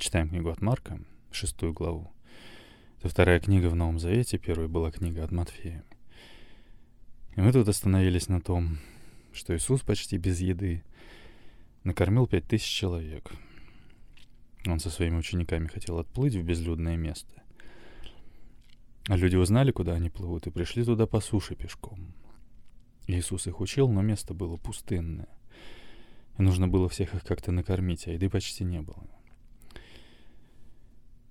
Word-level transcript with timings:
Читаем 0.00 0.30
книгу 0.30 0.48
от 0.48 0.62
Марка, 0.62 0.98
шестую 1.30 1.74
главу. 1.74 2.10
Это 3.00 3.10
вторая 3.10 3.38
книга 3.38 3.66
в 3.66 3.74
Новом 3.74 3.98
Завете, 3.98 4.38
первая 4.38 4.66
была 4.66 4.90
книга 4.90 5.22
от 5.22 5.30
Матфея. 5.30 5.84
И 7.36 7.40
мы 7.42 7.52
тут 7.52 7.68
остановились 7.68 8.30
на 8.30 8.40
том, 8.40 8.78
что 9.34 9.54
Иисус 9.54 9.82
почти 9.82 10.16
без 10.16 10.40
еды 10.40 10.84
накормил 11.84 12.26
пять 12.26 12.48
тысяч 12.48 12.64
человек. 12.66 13.30
Он 14.66 14.80
со 14.80 14.88
своими 14.88 15.18
учениками 15.18 15.66
хотел 15.66 15.98
отплыть 15.98 16.34
в 16.34 16.42
безлюдное 16.42 16.96
место. 16.96 17.42
А 19.06 19.18
люди 19.18 19.36
узнали, 19.36 19.70
куда 19.70 19.92
они 19.92 20.08
плывут, 20.08 20.46
и 20.46 20.50
пришли 20.50 20.82
туда 20.82 21.06
по 21.06 21.20
суше 21.20 21.56
пешком. 21.56 22.14
Иисус 23.06 23.46
их 23.46 23.60
учил, 23.60 23.90
но 23.90 24.00
место 24.00 24.32
было 24.32 24.56
пустынное. 24.56 25.28
И 26.38 26.42
нужно 26.42 26.68
было 26.68 26.88
всех 26.88 27.14
их 27.14 27.22
как-то 27.22 27.52
накормить, 27.52 28.06
а 28.06 28.12
еды 28.12 28.30
почти 28.30 28.64
не 28.64 28.80
было. 28.80 29.04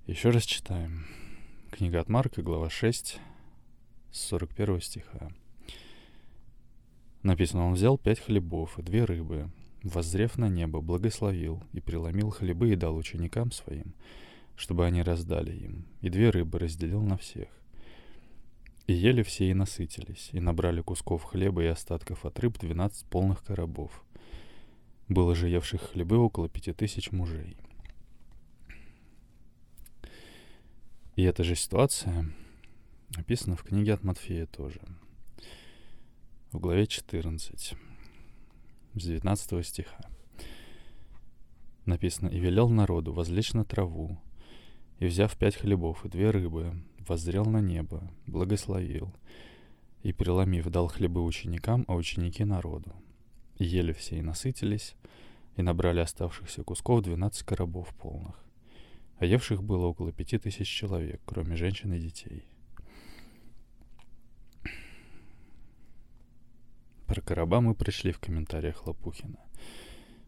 Еще 0.10 0.32
раз 0.32 0.44
читаем. 0.44 1.06
Книга 1.70 2.00
от 2.00 2.10
Марка, 2.10 2.42
глава 2.42 2.72
6, 2.72 3.20
с 4.12 4.20
41 4.22 4.82
стиха. 4.82 5.30
Написано, 7.22 7.68
он 7.68 7.74
взял 7.74 7.96
пять 8.00 8.20
хлебов 8.20 8.80
и 8.80 8.82
две 8.82 9.06
рыбы, 9.06 9.52
воззрев 9.84 10.40
на 10.40 10.50
небо, 10.50 10.82
благословил 10.82 11.62
и 11.74 11.80
преломил 11.80 12.32
хлебы 12.32 12.72
и 12.72 12.76
дал 12.76 12.98
ученикам 12.98 13.52
своим, 13.52 13.94
чтобы 14.56 14.88
они 14.88 15.04
раздали 15.04 15.56
им, 15.56 15.86
и 16.02 16.10
две 16.10 16.32
рыбы 16.32 16.58
разделил 16.58 17.04
на 17.04 17.16
всех. 17.16 17.50
И 18.88 18.94
ели 18.94 19.22
все 19.22 19.52
и 19.52 19.54
насытились, 19.54 20.32
и 20.32 20.40
набрали 20.40 20.82
кусков 20.82 21.24
хлеба 21.24 21.62
и 21.62 21.68
остатков 21.68 22.26
от 22.26 22.40
рыб 22.40 22.58
двенадцать 22.58 23.06
полных 23.06 23.44
коробов. 23.44 24.04
Было 25.08 25.36
же 25.36 25.50
евших 25.50 25.92
хлебы 25.92 26.18
около 26.18 26.50
пяти 26.50 26.74
тысяч 26.74 27.12
мужей. 27.12 27.58
И 31.20 31.24
эта 31.24 31.44
же 31.44 31.54
ситуация 31.56 32.32
описана 33.18 33.58
в 33.58 33.64
книге 33.64 33.94
от 33.94 34.06
Матфея 34.06 34.46
тоже. 34.46 34.80
В 36.54 36.60
главе 36.60 36.88
14, 36.88 37.76
с 38.94 39.04
19 39.04 39.68
стиха. 39.68 40.00
Написано, 41.86 42.30
«И 42.30 42.40
велел 42.40 42.70
народу 42.70 43.12
возлечь 43.12 43.52
на 43.52 43.66
траву, 43.66 44.18
и, 45.00 45.08
взяв 45.08 45.36
пять 45.36 45.58
хлебов 45.58 46.06
и 46.06 46.08
две 46.08 46.32
рыбы, 46.32 46.82
воззрел 47.06 47.44
на 47.44 47.60
небо, 47.60 48.10
благословил, 48.26 49.14
и, 50.04 50.14
преломив, 50.14 50.70
дал 50.70 50.88
хлебы 50.88 51.22
ученикам, 51.22 51.84
а 51.90 51.96
ученики 51.96 52.46
народу. 52.46 52.94
И 53.58 53.66
ели 53.66 53.92
все 53.92 54.20
и 54.20 54.22
насытились, 54.22 54.96
и 55.58 55.64
набрали 55.64 56.00
оставшихся 56.00 56.64
кусков 56.64 57.02
двенадцать 57.04 57.44
коробов 57.44 57.94
полных. 57.96 58.49
А 59.20 59.26
евших 59.26 59.64
было 59.64 59.86
около 59.86 60.12
пяти 60.12 60.38
тысяч 60.38 60.68
человек, 60.68 61.22
кроме 61.26 61.56
женщин 61.56 61.94
и 61.94 62.00
детей. 62.00 62.48
Про 67.06 67.22
короба 67.22 67.62
мы 67.62 67.76
прочли 67.76 68.12
в 68.12 68.20
комментариях 68.20 68.86
Лопухина, 68.86 69.40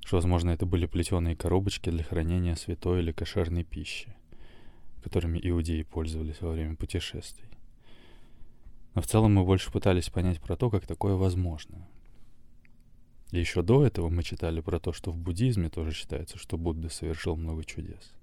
что, 0.04 0.18
возможно, 0.18 0.50
это 0.52 0.66
были 0.66 0.86
плетеные 0.86 1.36
коробочки 1.36 1.90
для 1.90 2.04
хранения 2.04 2.56
святой 2.56 3.00
или 3.02 3.12
кошерной 3.12 3.64
пищи 3.64 4.16
которыми 5.02 5.40
иудеи 5.42 5.84
пользовались 5.84 6.42
во 6.42 6.52
время 6.52 6.76
путешествий. 6.76 7.50
Но 8.94 9.02
в 9.02 9.08
целом 9.08 9.34
мы 9.34 9.44
больше 9.44 9.72
пытались 9.72 10.10
понять 10.10 10.40
про 10.40 10.56
то, 10.56 10.70
как 10.70 10.86
такое 10.86 11.16
возможно. 11.16 11.88
И 13.32 13.40
еще 13.40 13.62
до 13.62 13.86
этого 13.86 14.10
мы 14.10 14.24
читали 14.24 14.60
про 14.60 14.80
то, 14.80 14.92
что 14.92 15.12
в 15.12 15.18
буддизме 15.18 15.70
тоже 15.70 15.94
считается, 15.94 16.38
что 16.38 16.58
Будда 16.58 16.90
совершил 16.90 17.38
много 17.38 17.64
чудес. 17.64 18.14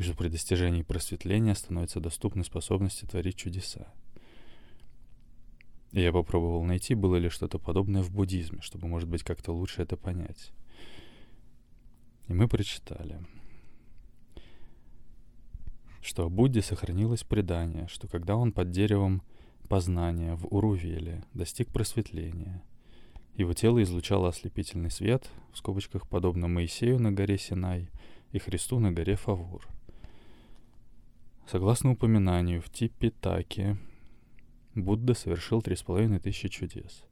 И 0.00 0.02
что 0.02 0.14
при 0.14 0.28
достижении 0.28 0.80
просветления 0.80 1.52
становятся 1.52 2.00
доступны 2.00 2.42
способности 2.42 3.04
творить 3.04 3.36
чудеса. 3.36 3.86
И 5.92 6.00
я 6.00 6.10
попробовал 6.10 6.64
найти, 6.64 6.94
было 6.94 7.16
ли 7.16 7.28
что-то 7.28 7.58
подобное 7.58 8.02
в 8.02 8.10
буддизме, 8.10 8.62
чтобы, 8.62 8.88
может 8.88 9.10
быть, 9.10 9.22
как-то 9.22 9.52
лучше 9.52 9.82
это 9.82 9.98
понять. 9.98 10.52
И 12.28 12.32
мы 12.32 12.48
прочитали— 12.48 13.20
что 16.00 16.24
о 16.24 16.28
Будде 16.30 16.62
сохранилось 16.62 17.24
предание, 17.24 17.86
что 17.88 18.08
когда 18.08 18.36
он 18.36 18.52
под 18.52 18.70
деревом 18.70 19.22
познания 19.68 20.34
в 20.34 20.46
Урувеле 20.46 21.24
достиг 21.34 21.68
просветления, 21.68 22.62
его 23.36 23.52
тело 23.52 23.82
излучало 23.82 24.28
ослепительный 24.28 24.90
свет, 24.90 25.30
в 25.52 25.58
скобочках 25.58 26.08
подобно 26.08 26.48
Моисею 26.48 26.98
на 26.98 27.12
горе 27.12 27.38
Синай 27.38 27.90
и 28.32 28.38
Христу 28.38 28.78
на 28.78 28.92
горе 28.92 29.16
Фавур. 29.16 29.68
Согласно 31.50 31.90
упоминанию 31.90 32.62
в 32.62 32.70
Типитаке, 32.70 33.76
Будда 34.76 35.14
совершил 35.14 35.62
три 35.62 35.74
с 35.74 35.82
половиной 35.82 36.20
тысячи 36.20 36.48
чудес. 36.48 37.02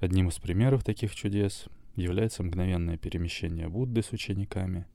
Одним 0.00 0.28
из 0.30 0.38
примеров 0.38 0.84
таких 0.84 1.14
чудес 1.14 1.66
является 1.94 2.42
мгновенное 2.42 2.96
перемещение 2.96 3.68
Будды 3.68 4.02
с 4.02 4.10
учениками 4.12 4.86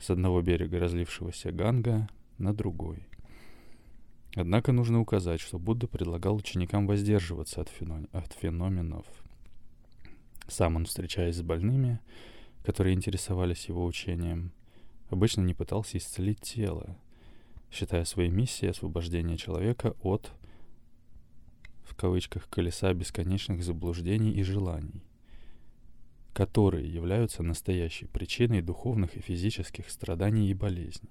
с 0.00 0.10
одного 0.10 0.42
берега 0.42 0.80
разлившегося 0.80 1.52
Ганга 1.52 2.08
на 2.36 2.52
другой. 2.52 3.06
Однако 4.34 4.72
нужно 4.72 4.98
указать, 4.98 5.40
что 5.40 5.60
Будда 5.60 5.86
предлагал 5.86 6.34
ученикам 6.34 6.88
воздерживаться 6.88 7.60
от, 7.60 7.68
фено... 7.68 8.08
от 8.10 8.32
феноменов. 8.32 9.06
Сам 10.48 10.74
он, 10.74 10.86
встречаясь 10.86 11.36
с 11.36 11.42
больными, 11.42 12.00
которые 12.64 12.96
интересовались 12.96 13.68
его 13.68 13.84
учением, 13.84 14.50
обычно 15.10 15.42
не 15.42 15.54
пытался 15.54 15.98
исцелить 15.98 16.40
тело, 16.40 16.96
считая 17.74 18.04
своей 18.04 18.30
миссией 18.30 18.70
освобождение 18.70 19.36
человека 19.36 19.96
от, 20.00 20.32
в 21.82 21.94
кавычках, 21.96 22.48
колеса 22.48 22.92
бесконечных 22.94 23.64
заблуждений 23.64 24.30
и 24.30 24.42
желаний, 24.42 25.02
которые 26.32 26.92
являются 26.92 27.42
настоящей 27.42 28.06
причиной 28.06 28.62
духовных 28.62 29.16
и 29.16 29.20
физических 29.20 29.90
страданий 29.90 30.48
и 30.48 30.54
болезней. 30.54 31.10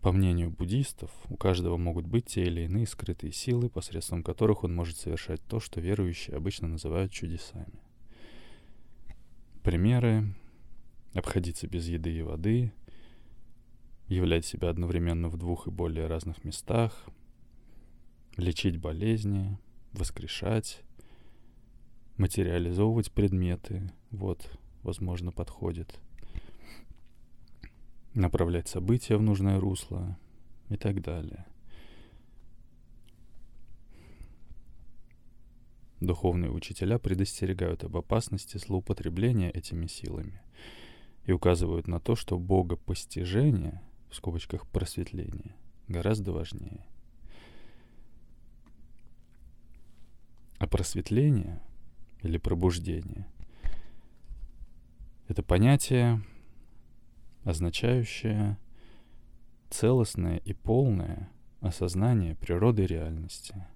По 0.00 0.10
мнению 0.10 0.50
буддистов, 0.50 1.10
у 1.28 1.36
каждого 1.36 1.76
могут 1.76 2.06
быть 2.06 2.26
те 2.26 2.44
или 2.44 2.62
иные 2.62 2.86
скрытые 2.86 3.32
силы, 3.32 3.68
посредством 3.68 4.22
которых 4.22 4.64
он 4.64 4.74
может 4.74 4.96
совершать 4.96 5.40
то, 5.46 5.60
что 5.60 5.80
верующие 5.80 6.36
обычно 6.36 6.66
называют 6.68 7.12
чудесами. 7.12 7.80
Примеры— 9.62 10.34
обходиться 11.14 11.68
без 11.68 11.86
еды 11.86 12.12
и 12.12 12.22
воды, 12.22 12.72
являть 14.12 14.44
себя 14.44 14.70
одновременно 14.70 15.28
в 15.28 15.36
двух 15.36 15.66
и 15.66 15.70
более 15.70 16.06
разных 16.06 16.44
местах, 16.44 17.06
лечить 18.36 18.78
болезни, 18.78 19.58
воскрешать, 19.92 20.82
материализовывать 22.16 23.12
предметы, 23.12 23.92
вот, 24.10 24.50
возможно, 24.82 25.32
подходит— 25.32 25.98
направлять 28.14 28.68
события 28.68 29.16
в 29.16 29.22
нужное 29.22 29.58
русло 29.58 30.18
и 30.68 30.76
так 30.76 31.00
далее. 31.00 31.46
Духовные 36.00 36.50
учителя 36.50 36.98
предостерегают 36.98 37.84
об 37.84 37.96
опасности 37.96 38.58
злоупотребления 38.58 39.50
этими 39.50 39.86
силами 39.86 40.40
и 41.24 41.32
указывают 41.32 41.86
на 41.86 42.00
то, 42.00 42.16
что 42.16 42.38
богопостижение, 42.38 43.80
в 44.12 44.14
скобочках 44.14 44.66
просветление, 44.68 45.56
гораздо 45.88 46.32
важнее. 46.32 46.84
А 50.58 50.66
просветление 50.66 51.60
или 52.20 52.36
пробуждение— 52.36 53.26
это 55.28 55.42
понятие, 55.42 56.22
означающее 57.44 58.58
целостное 59.70 60.36
и 60.36 60.52
полное 60.52 61.30
осознание 61.60 62.36
природы 62.36 62.84
реальности. 62.84 63.66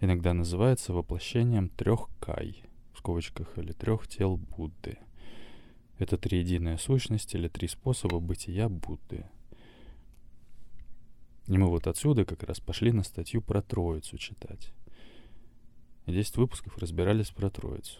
Иногда 0.00 0.32
называется 0.34 0.92
воплощением 0.92 1.68
трех 1.68 2.08
кай, 2.20 2.62
в 2.94 2.98
скобочках, 2.98 3.58
или 3.58 3.72
трех 3.72 4.06
тел 4.06 4.36
Будды. 4.36 4.98
Это 5.98 6.16
триединая 6.16 6.76
сущность 6.78 7.34
или 7.34 7.48
три 7.48 7.66
способа 7.66 8.20
бытия 8.20 8.68
Будды. 8.68 9.26
И 11.48 11.56
мы 11.56 11.66
вот 11.66 11.86
отсюда 11.86 12.24
как 12.24 12.42
раз 12.44 12.60
пошли 12.60 12.92
на 12.92 13.02
статью 13.02 13.42
про 13.42 13.62
Троицу 13.62 14.16
читать. 14.18 14.72
И 16.06 16.12
10 16.12 16.36
выпусков 16.36 16.78
разбирались 16.78 17.30
про 17.30 17.50
Троицу. 17.50 17.98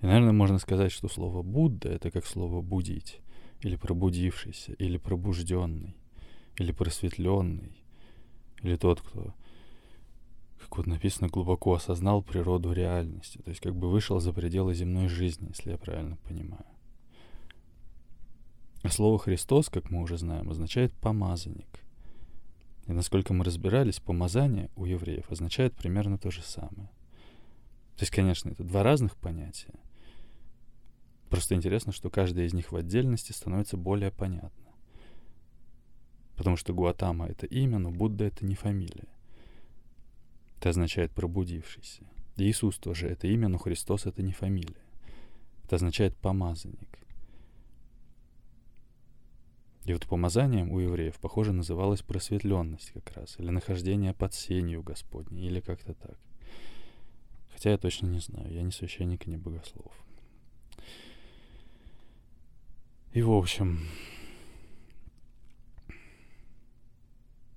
И, 0.00 0.06
наверное, 0.06 0.32
можно 0.32 0.58
сказать, 0.58 0.92
что 0.92 1.08
слово 1.08 1.42
Будда— 1.42 1.88
это 1.90 2.10
как 2.10 2.26
слово 2.26 2.60
«будить», 2.60 3.20
или 3.60 3.76
«пробудившийся», 3.76 4.74
или 4.74 4.98
«пробужденный», 4.98 5.96
или 6.56 6.72
«просветленный», 6.72 7.82
или 8.60 8.76
тот, 8.76 9.00
кто 9.00 9.34
как 10.64 10.78
вот 10.78 10.86
написано, 10.86 11.28
глубоко 11.28 11.74
осознал 11.74 12.22
природу 12.22 12.72
реальности. 12.72 13.38
То 13.38 13.50
есть 13.50 13.60
как 13.60 13.76
бы 13.76 13.90
вышел 13.90 14.18
за 14.18 14.32
пределы 14.32 14.74
земной 14.74 15.08
жизни, 15.08 15.48
если 15.48 15.72
я 15.72 15.78
правильно 15.78 16.16
понимаю. 16.16 16.64
А 18.82 18.88
слово 18.88 19.18
«Христос», 19.18 19.68
как 19.68 19.90
мы 19.90 20.02
уже 20.02 20.16
знаем, 20.18 20.50
означает 20.50 20.92
«помазанник». 20.94 21.84
И 22.86 22.92
насколько 22.92 23.32
мы 23.32 23.44
разбирались, 23.44 24.00
помазание 24.00 24.70
у 24.76 24.84
евреев 24.84 25.30
означает 25.30 25.74
примерно 25.74 26.18
то 26.18 26.30
же 26.30 26.42
самое. 26.42 26.88
То 27.96 28.02
есть, 28.02 28.10
конечно, 28.10 28.50
это 28.50 28.64
два 28.64 28.82
разных 28.82 29.16
понятия. 29.16 29.74
Просто 31.28 31.54
интересно, 31.54 31.92
что 31.92 32.10
каждое 32.10 32.46
из 32.46 32.54
них 32.54 32.72
в 32.72 32.76
отдельности 32.76 33.32
становится 33.32 33.76
более 33.76 34.10
понятно. 34.10 34.72
Потому 36.36 36.56
что 36.56 36.72
Гуатама— 36.72 37.26
это 37.28 37.46
имя, 37.46 37.78
но 37.78 37.90
Будда— 37.90 38.24
это 38.26 38.44
не 38.44 38.54
фамилия. 38.54 39.13
Это 40.64 40.70
означает 40.70 41.12
«пробудившийся». 41.12 42.04
Иисус 42.36 42.78
тоже 42.78 43.06
это 43.08 43.26
имя, 43.26 43.48
но 43.48 43.58
Христос— 43.58 44.06
это 44.06 44.22
не 44.22 44.32
фамилия. 44.32 44.80
Это 45.62 45.76
означает 45.76 46.16
«помазанник». 46.16 46.98
И 49.84 49.92
вот 49.92 50.06
помазанием 50.06 50.72
у 50.72 50.78
евреев, 50.78 51.18
похоже, 51.18 51.52
называлась 51.52 52.00
просветленность 52.00 52.92
как 52.92 53.12
раз, 53.14 53.38
или 53.38 53.50
нахождение 53.50 54.14
под 54.14 54.32
сенью 54.32 54.82
Господней, 54.82 55.48
или 55.48 55.60
как-то 55.60 55.92
так. 55.92 56.18
Хотя 57.52 57.72
я 57.72 57.76
точно 57.76 58.06
не 58.06 58.20
знаю, 58.20 58.50
я 58.50 58.62
не 58.62 58.70
священник 58.70 59.26
и 59.26 59.30
не 59.30 59.36
богослов. 59.36 59.92
И 63.12 63.20
в 63.20 63.32
общем, 63.32 63.80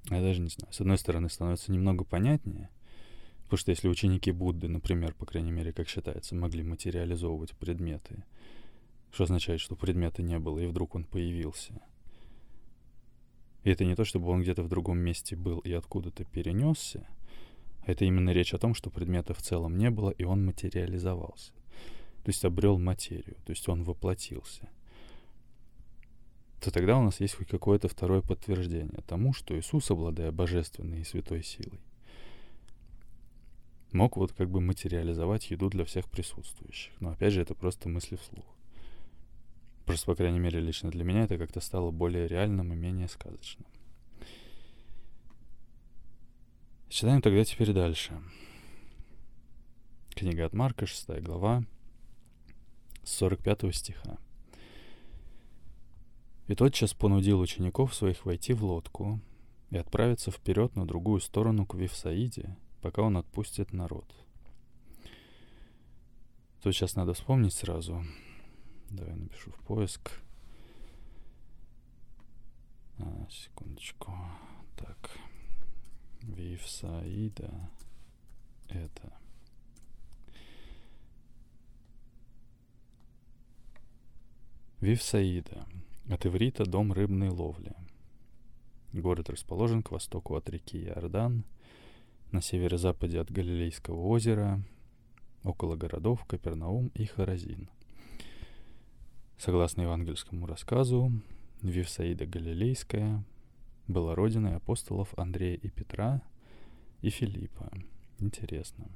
я 0.09 0.19
даже 0.19 0.41
не 0.41 0.49
знаю, 0.49 0.73
с 0.73 0.81
одной 0.81 0.97
стороны 0.97 1.29
становится 1.29 1.71
немного 1.71 2.03
понятнее, 2.03 2.69
потому 3.47 3.57
что 3.57 3.71
если 3.71 3.87
ученики 3.87 4.31
Будды, 4.31 4.67
например, 4.67 5.13
по 5.15 5.25
крайней 5.25 5.51
мере, 5.51 5.73
как 5.73 5.89
считается, 5.89 6.35
могли 6.35 6.63
материализовывать 6.63 7.55
предметы, 7.55 8.23
что 9.11 9.23
означает, 9.23 9.59
что 9.59 9.75
предмета 9.75 10.21
не 10.21 10.37
было, 10.37 10.59
и 10.59 10.67
вдруг 10.67 10.95
он 10.95 11.03
появился— 11.03 11.81
и 13.67 13.69
это 13.69 13.83
не 13.83 13.95
то, 13.95 14.05
чтобы 14.05 14.29
он 14.29 14.43
где-то 14.43 14.63
в 14.63 14.69
другом 14.69 14.97
месте 14.99 15.35
был 15.35 15.59
и 15.59 15.73
откуда-то 15.73 16.23
перенесся, 16.23 17.05
а 17.81 17.91
это 17.91 18.05
именно 18.05 18.29
речь 18.29 18.53
о 18.53 18.57
том, 18.57 18.73
что 18.73 18.89
предмета 18.89 19.33
в 19.33 19.41
целом 19.41 19.77
не 19.77 19.89
было, 19.89 20.09
и 20.09 20.23
он 20.23 20.45
материализовался. 20.45 21.51
То 22.23 22.29
есть 22.29 22.45
обрел 22.45 22.79
материю, 22.79 23.35
то 23.45 23.49
есть 23.49 23.67
он 23.67 23.83
воплотился. 23.83 24.69
То 26.61 26.71
тогда 26.71 26.97
у 26.97 27.03
нас 27.03 27.19
есть 27.19 27.35
хоть 27.35 27.49
какое-то 27.49 27.89
второе 27.89 28.21
подтверждение 28.21 29.01
тому, 29.05 29.33
что 29.33 29.59
Иисус, 29.59 29.91
обладая 29.91 30.31
божественной 30.31 31.01
и 31.01 31.03
святой 31.03 31.43
силой, 31.43 31.81
мог 33.91 34.17
вот 34.17 34.33
как 34.33 34.49
бы 34.49 34.61
материализовать 34.61 35.49
еду 35.49 35.69
для 35.69 35.85
всех 35.85 36.09
присутствующих. 36.09 36.93
Но 36.99 37.11
опять 37.11 37.33
же, 37.33 37.41
это 37.41 37.55
просто 37.55 37.89
мысли 37.89 38.15
вслух. 38.15 38.45
Просто, 39.85 40.05
по 40.05 40.15
крайней 40.15 40.39
мере, 40.39 40.59
лично 40.59 40.91
для 40.91 41.05
меня 41.05 41.23
это 41.23 41.37
как-то 41.37 41.61
стало 41.61 41.91
более 41.91 42.27
реальным 42.27 42.73
и 42.73 42.75
менее 42.75 43.07
сказочным. 43.07 43.65
Читаем 46.89 47.21
тогда 47.21 47.43
теперь 47.43 47.73
дальше. 47.73 48.21
Книга 50.09 50.45
от 50.45 50.53
Марка, 50.53 50.85
6 50.85 51.21
глава, 51.21 51.63
с 53.03 53.11
45 53.13 53.73
стиха. 53.75 54.17
«И 56.47 56.55
тотчас 56.55 56.93
понудил 56.93 57.39
учеников 57.39 57.93
своих 57.93 58.25
войти 58.25 58.53
в 58.53 58.63
лодку 58.63 59.21
и 59.69 59.77
отправиться 59.77 60.31
вперед 60.31 60.75
на 60.75 60.85
другую 60.85 61.19
сторону 61.19 61.65
к 61.65 61.75
Вифсаиде, 61.75 62.57
пока 62.87 63.01
он 63.01 63.17
отпустит 63.17 63.73
народ». 63.73 64.05
Тут 66.61 66.73
сейчас 66.73 66.95
надо 66.95 67.13
вспомнить 67.13 67.53
сразу, 67.53 68.01
Давай 68.89 69.13
напишу 69.13 69.51
в 69.51 69.59
поиск. 69.65 70.11
А, 72.99 73.27
секундочку. 73.29 74.13
Так. 74.77 75.11
Вивсаида. 76.21 77.69
Это. 78.69 79.13
Вивсаида. 84.79 85.67
От 86.09 86.25
иврита 86.25 86.65
дом 86.65 86.93
рыбной 86.93 87.29
ловли. 87.29 87.75
Город 88.93 89.29
расположен 89.29 89.83
к 89.83 89.91
востоку 89.91 90.35
от 90.35 90.49
реки 90.49 90.85
Иордан, 90.85 91.43
на 92.31 92.41
северо-западе 92.41 93.19
от 93.19 93.31
Галилейского 93.31 94.01
озера, 94.07 94.61
около 95.43 95.75
городов 95.75 96.25
Капернаум 96.25 96.87
и 96.93 97.05
Харазин. 97.05 97.69
Согласно 99.37 99.83
евангельскому 99.83 100.45
рассказу, 100.45 101.11
Вифсаида 101.61 102.25
Галилейская 102.25 103.23
была 103.87 104.15
родиной 104.15 104.55
апостолов 104.55 105.13
Андрея 105.17 105.55
и 105.55 105.69
Петра 105.69 106.21
и 107.01 107.09
Филиппа. 107.09 107.71
Интересно. 108.19 108.89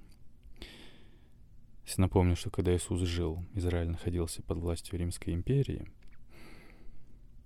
Если 1.86 2.02
напомню, 2.02 2.36
что 2.36 2.50
когда 2.50 2.76
Иисус 2.76 3.02
жил, 3.02 3.44
Израиль 3.54 3.90
находился 3.90 4.42
под 4.44 4.60
властью 4.60 5.00
Римской 5.00 5.34
империи, 5.34 5.88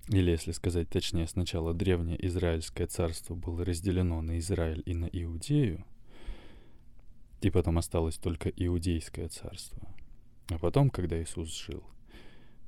или, 0.07 0.31
если 0.31 0.51
сказать 0.51 0.89
точнее, 0.89 1.27
сначала 1.27 1.73
древнее 1.73 2.23
Израильское 2.27 2.85
царство 2.85 3.33
было 3.33 3.65
разделено 3.65 4.21
на 4.21 4.37
Израиль 4.39 4.83
и 4.85 4.93
на 4.93 5.05
Иудею, 5.05 5.83
и 7.41 7.49
потом 7.49 7.77
осталось 7.77 8.17
только 8.17 8.49
Иудейское 8.49 9.29
царство. 9.29 9.87
А 10.49 10.59
потом, 10.59 10.89
когда 10.91 11.21
Иисус 11.21 11.49
жил, 11.55 11.83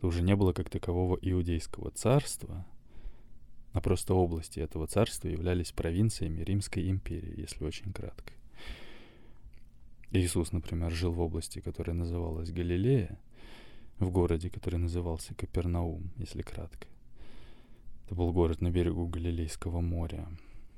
то 0.02 0.08
уже 0.08 0.24
не 0.24 0.36
было 0.36 0.54
как 0.54 0.70
такового 0.70 1.18
иудейского 1.22 1.92
царства, 1.92 2.66
а 3.74 3.82
просто 3.82 4.16
области 4.16 4.60
этого 4.60 4.88
царства 4.88 5.28
являлись 5.28 5.72
провинциями 5.72 6.42
Римской 6.42 6.90
империи, 6.90 7.40
если 7.40 7.64
очень 7.64 7.94
кратко. 7.94 8.34
Иисус, 10.12 10.52
например, 10.52 10.92
жил 10.92 11.12
в 11.12 11.20
области, 11.20 11.60
которая 11.60 11.96
называлась 11.96 12.52
Галилея, 12.52 13.20
в 14.00 14.10
городе, 14.10 14.50
который 14.50 14.80
назывался 14.80 15.36
Капернаум, 15.36 16.12
если 16.18 16.42
кратко. 16.42 16.88
Это 18.08 18.16
был 18.16 18.34
город 18.34 18.60
на 18.62 18.72
берегу 18.72 19.06
Галилейского 19.06 19.82
моря, 19.82 20.28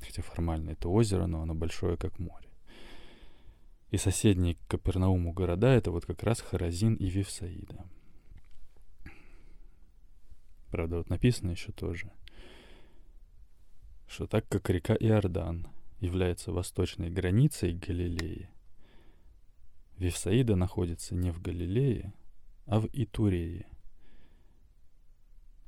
хотя 0.01 0.21
формально 0.21 0.71
это 0.71 0.89
озеро, 0.89 1.27
но 1.27 1.41
оно 1.41 1.55
большое, 1.55 1.95
как 1.95 2.19
море. 2.19 2.49
И 3.91 3.97
соседние 3.97 4.55
к 4.55 4.67
Капернауму 4.67 5.31
города— 5.31 5.67
это 5.73 5.91
вот 5.91 6.05
как 6.05 6.23
раз 6.23 6.41
Харазин 6.41 6.95
и 6.95 7.09
Вифсаида— 7.09 7.85
Правда, 10.71 10.97
вот 10.97 11.09
написано 11.09 11.51
еще 11.51 11.71
тоже, 11.71 12.11
что 14.07 14.27
так 14.27 14.47
как 14.47 14.69
река 14.69 14.95
Иордан 14.95 15.67
является 15.99 16.51
восточной 16.51 17.09
границей 17.09 17.73
Галилеи, 17.73 18.49
Вифсаида 19.97 20.55
находится 20.55 21.15
не 21.15 21.31
в 21.31 21.41
Галилее, 21.41 22.13
а 22.65 22.79
в 22.79 22.87
Итурее. 22.93 23.65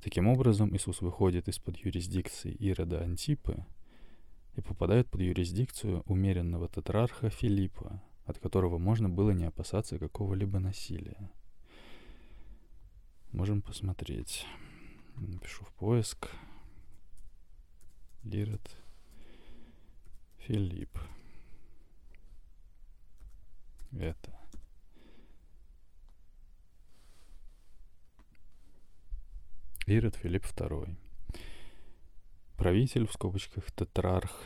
Таким 0.01 0.27
образом, 0.27 0.75
Иисус 0.75 1.01
выходит 1.01 1.47
из-под 1.47 1.77
юрисдикции 1.77 2.51
Ирода 2.51 3.01
Антипы 3.01 3.65
и 4.55 4.61
попадает 4.61 5.09
под 5.09 5.21
юрисдикцию 5.21 6.01
умеренного 6.07 6.67
тетрарха 6.67 7.29
Филиппа, 7.29 8.01
от 8.25 8.39
которого 8.39 8.79
можно 8.79 9.09
было 9.09 9.29
не 9.29 9.45
опасаться 9.45 9.99
какого-либо 9.99 10.59
насилия. 10.59 11.31
Можем 13.31 13.61
посмотреть. 13.61 14.45
Напишу 15.17 15.65
в 15.65 15.73
поиск. 15.73 16.31
Ирод 18.23 18.75
Филипп. 20.39 20.97
Это. 23.91 24.40
Ирод 29.87 30.15
Филипп 30.15 30.45
II. 30.45 30.95
Правитель, 32.55 33.07
в 33.07 33.13
скобочках, 33.13 33.71
тетрарх 33.71 34.43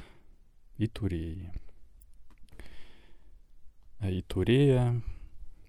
Итуреи. 0.77 1.51
А 3.99 4.09
Итурея 4.09 5.01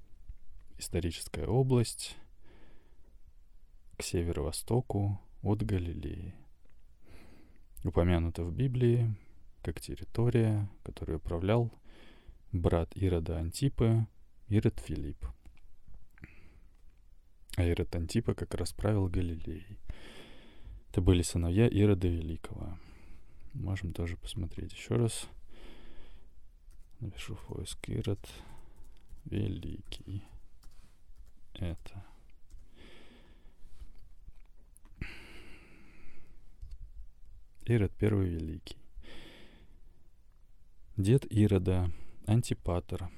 —историческая 0.78 1.46
область, 1.46 2.16
к 3.96 4.04
северо-востоку 4.04 5.20
от 5.42 5.62
Галилеи. 5.62 6.32
Упомянуто 7.82 8.44
в 8.44 8.52
Библии 8.52 9.12
как 9.62 9.80
территория, 9.80 10.70
которую 10.84 11.18
управлял 11.18 11.72
брат 12.52 12.96
Ирода 12.96 13.38
Антипа, 13.38 14.06
Ирод 14.48 14.78
Филипп. 14.78 15.26
Ирод 17.64 17.94
Антипа 17.94 18.34
как 18.34 18.54
раз 18.54 18.72
правил 18.72 19.08
Галилеей. 19.08 19.78
Это 20.90 21.00
были 21.00 21.22
сыновья 21.22 21.66
Ирода 21.66 22.08
Великого. 22.08 22.78
Можем 23.54 23.92
тоже 23.92 24.16
посмотреть 24.16 24.72
еще 24.72 24.96
раз. 24.96 25.28
Напишу 27.00 27.36
поиск 27.48 27.88
Ирод 27.88 28.20
Великий. 29.24 30.22
Это. 31.54 32.04
Ирод 37.64 37.92
Первый 37.98 38.28
Великий. 38.28 38.76
Дед 40.96 41.26
Ирода, 41.30 41.90
Антипатор, 42.26 43.10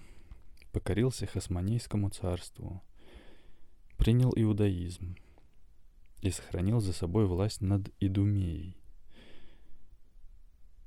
покорился 0.73 1.27
Хасмонейскому 1.27 2.11
царству, 2.11 2.83
принял 3.99 4.33
иудаизм 4.35 5.17
и 6.23 6.31
сохранил 6.31 6.81
за 6.81 6.93
собой 6.93 7.27
власть 7.27 7.61
над 7.61 7.93
Идумеей. 8.01 8.77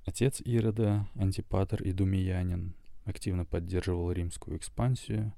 Отец 0.05 0.41
Ирода, 0.41 1.07
Антипатор 1.15 1.81
Идумеянин, 1.83 2.73
активно 3.05 3.45
поддерживал 3.45 4.11
римскую 4.11 4.57
экспансию, 4.57 5.33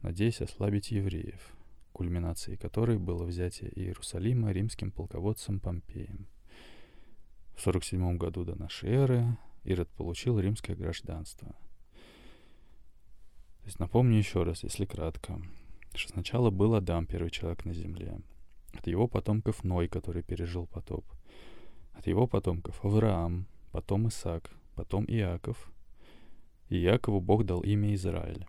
надеясь 0.00 0.40
ослабить 0.40 0.90
евреев, 0.90 1.54
кульминацией 1.92 2.56
которой 2.56 2.98
было 2.98 3.24
взятие 3.24 3.70
Иерусалима 3.78 4.52
римским 4.52 4.90
полководцем 4.90 5.60
Помпеем. 5.60 6.26
В 7.56 7.60
47 7.60 8.16
году 8.16 8.44
до 8.44 8.54
нашей 8.54 8.90
эры 8.90 9.36
Ирод 9.64 9.88
получил 9.90 10.38
римское 10.38 10.76
гражданство. 10.76 11.48
То 13.58 13.64
есть 13.64 13.80
напомню 13.80 14.16
еще 14.16 14.44
раз, 14.44 14.62
если 14.62 14.86
кратко, 14.86 15.42
что 15.98 16.12
сначала 16.12 16.50
был 16.50 16.74
Адам, 16.74 17.06
первый 17.06 17.30
человек 17.30 17.64
на 17.64 17.74
земле. 17.74 18.20
От 18.72 18.86
его 18.86 19.08
потомков 19.08 19.64
Ной, 19.64 19.88
который 19.88 20.22
пережил 20.22 20.66
потоп. 20.66 21.04
От 21.92 22.06
его 22.06 22.26
потомков 22.26 22.84
Авраам, 22.84 23.46
потом 23.72 24.08
Исаак, 24.08 24.50
потом 24.74 25.04
Иаков. 25.08 25.72
И 26.68 26.78
Иакову 26.78 27.20
Бог 27.20 27.44
дал 27.44 27.60
имя 27.60 27.94
Израиль. 27.94 28.46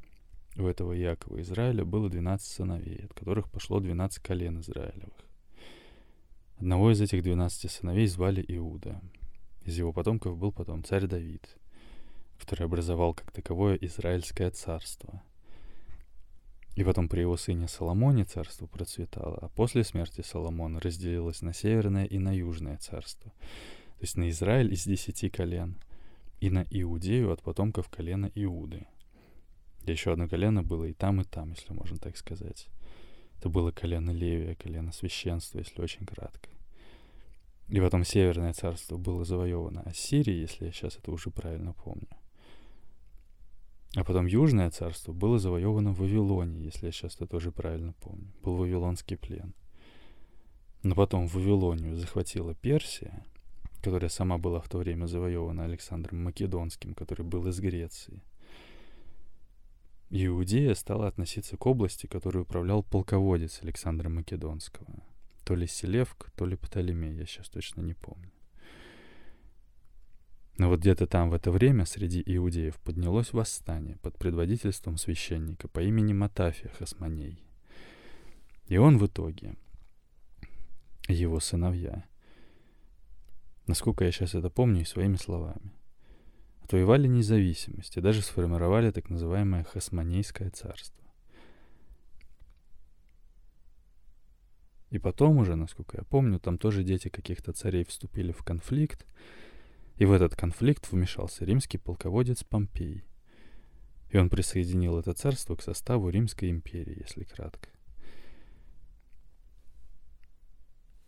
У 0.55 0.65
этого 0.65 0.97
Иакова 0.97 1.41
Израиля 1.41 1.85
было 1.85 2.09
12 2.09 2.47
сыновей, 2.47 3.05
от 3.05 3.13
которых 3.13 3.49
пошло 3.49 3.79
12 3.79 4.21
колен 4.21 4.59
Израилевых. 4.59 5.13
Одного 6.57 6.91
из 6.91 6.99
этих 6.99 7.23
12 7.23 7.71
сыновей 7.71 8.07
звали 8.07 8.43
Иуда. 8.49 9.01
Из 9.63 9.77
его 9.77 9.93
потомков 9.93 10.37
был 10.37 10.51
потом 10.51 10.83
царь 10.83 11.07
Давид, 11.07 11.57
который 12.37 12.65
образовал 12.65 13.13
как 13.13 13.31
таковое 13.31 13.75
Израильское 13.75 14.49
царство. 14.51 15.23
И 16.79 16.83
потом 16.85 17.09
при 17.09 17.19
его 17.19 17.35
сыне 17.35 17.67
Соломоне 17.67 18.23
царство 18.23 18.65
процветало, 18.65 19.37
а 19.41 19.49
после 19.49 19.83
смерти 19.83 20.21
Соломона 20.21 20.79
разделилось 20.79 21.41
на 21.41 21.53
северное 21.53 22.05
и 22.05 22.19
на 22.19 22.33
южное 22.33 22.77
царство. 22.77 23.31
То 23.31 24.01
есть 24.03 24.15
на 24.15 24.29
Израиль 24.29 24.71
из 24.71 24.85
десяти 24.85 25.29
колен 25.29 25.75
и 26.39 26.49
на 26.49 26.65
Иудею 26.69 27.33
от 27.33 27.41
потомков 27.41 27.89
колена 27.89 28.31
Иуды. 28.33 28.87
И 29.85 29.91
еще 29.91 30.13
одно 30.13 30.29
колено 30.29 30.63
было 30.63 30.85
и 30.85 30.93
там, 30.93 31.19
и 31.19 31.25
там, 31.25 31.49
если 31.49 31.73
можно 31.73 31.97
так 31.97 32.15
сказать. 32.15 32.69
Это 33.37 33.49
было 33.49 33.71
колено 33.71 34.11
Левия, 34.11 34.55
колено 34.55 34.93
священства, 34.93 35.59
если 35.59 35.81
очень 35.81 36.05
кратко. 36.05 36.49
И 37.67 37.77
потом 37.81 38.05
Северное 38.05 38.53
царство 38.53 38.95
было 38.95 39.25
завоевано 39.25 39.81
Ассирией, 39.81 40.39
если 40.39 40.67
я 40.67 40.71
сейчас 40.71 40.95
это 40.95 41.11
уже 41.11 41.29
правильно 41.29 41.73
помню. 41.73 42.07
А 43.95 44.03
потом 44.03 44.27
Южное 44.27 44.69
царство 44.69 45.13
было 45.13 45.39
завоевано 45.39 45.91
в 45.93 45.99
Вавилоне, 45.99 46.63
если 46.63 46.87
я 46.87 46.91
сейчас 46.91 47.15
это 47.15 47.25
тоже 47.25 47.51
правильно 47.51 47.93
помню. 47.93 48.31
Был 48.43 48.55
Вавилонский 48.55 49.17
плен. 49.17 49.53
Но 50.83 50.95
потом 50.95 51.27
Вавилонию 51.27 51.95
захватила 51.95 52.53
Персия, 52.53 53.25
которая 53.81 54.09
сама 54.09 54.37
была 54.37 54.61
в 54.61 54.69
то 54.69 54.77
время 54.77 55.07
завоевана 55.07 55.65
Александром 55.65 56.23
Македонским, 56.23 56.93
который 56.93 57.25
был 57.25 57.47
из 57.47 57.59
Греции. 57.59 58.21
Иудея 60.11 60.73
стала 60.75 61.07
относиться 61.07 61.57
к 61.57 61.65
области, 61.65 62.07
которой 62.07 62.43
управлял 62.43 62.83
полководец 62.83 63.59
Александра 63.61 64.09
Македонского. 64.09 65.03
То 65.43 65.55
ли 65.55 65.67
Селевк, 65.67 66.31
то 66.35 66.45
ли 66.45 66.55
Птолемей, 66.55 67.15
я 67.15 67.25
сейчас 67.25 67.49
точно 67.49 67.81
не 67.81 67.93
помню. 67.93 68.31
Но 70.59 70.67
вот 70.67 70.81
где-то 70.81 71.07
там 71.07 71.29
в 71.29 71.33
это 71.33 71.51
время 71.51 71.85
среди 71.85 72.21
иудеев 72.25 72.77
поднялось 72.81 73.31
восстание 73.31 73.95
под 74.01 74.17
предводительством 74.17 74.97
священника 74.97 75.69
по 75.69 75.79
имени 75.79 76.11
Матафия 76.11 76.69
Хасманей. 76.77 77.41
И 78.67 78.75
он 78.75 78.97
в 78.97 79.07
итоге, 79.07 79.55
его 81.07 81.39
сыновья, 81.39 82.03
насколько 83.67 84.03
я 84.03 84.11
сейчас 84.11 84.35
это 84.35 84.49
помню 84.49 84.81
и 84.81 84.85
своими 84.85 85.15
словами, 85.15 85.71
отвоевали 86.61 87.07
независимость 87.07 87.95
и 87.95 88.01
даже 88.01 88.21
сформировали 88.21 88.91
так 88.91 89.09
называемое 89.09 89.63
Хасманейское 89.63 90.49
царство. 90.49 91.05
И 94.89 94.99
потом 94.99 95.37
уже, 95.37 95.55
насколько 95.55 95.95
я 95.95 96.03
помню, 96.03 96.37
там 96.37 96.57
тоже 96.57 96.83
дети 96.83 97.07
каких-то 97.07 97.53
царей 97.53 97.85
вступили 97.85 98.33
в 98.33 98.43
конфликт, 98.43 99.05
и 99.99 100.05
в 100.05 100.13
этот 100.13 100.33
конфликт 100.33 100.89
вмешался 100.91 101.43
римский 101.43 101.77
полководец 101.77 102.45
Помпей. 102.45 103.03
И 104.11 104.17
он 104.17 104.29
присоединил 104.29 104.97
это 104.97 105.13
царство 105.13 105.57
к 105.57 105.61
составу 105.61 106.09
Римской 106.09 106.49
империи, 106.49 107.01
если 107.01 107.25
кратко. 107.25 107.69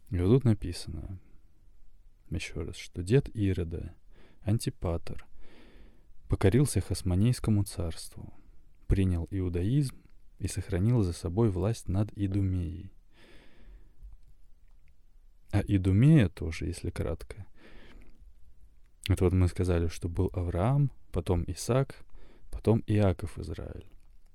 И 0.10 0.18
вот 0.20 0.28
тут 0.28 0.44
написано, 0.44 1.20
еще 2.30 2.64
раз, 2.64 2.76
что 2.76 3.02
дед 3.02 3.34
Ирода, 3.34 3.96
Антипатор, 4.42 5.26
покорился 6.28 6.82
Хасмонейскому 6.82 7.64
царству, 7.64 8.34
принял 8.88 9.26
иудаизм 9.32 9.96
и 10.38 10.50
сохранил 10.50 11.02
за 11.02 11.14
собой 11.14 11.50
власть 11.50 11.88
над 11.88 12.12
Идумеей. 12.18 12.92
А 15.52 15.62
Идумея 15.66 16.28
тоже, 16.28 16.66
если 16.66 16.90
кратко. 16.90 17.48
Это 19.08 19.24
вот 19.24 19.34
мы 19.34 19.48
сказали, 19.48 19.88
что 19.88 20.10
был 20.10 20.30
Авраам, 20.34 20.92
потом 21.12 21.44
Исаак, 21.48 21.96
потом 22.52 22.84
Иаков 22.88 23.38
Израиль. 23.40 23.86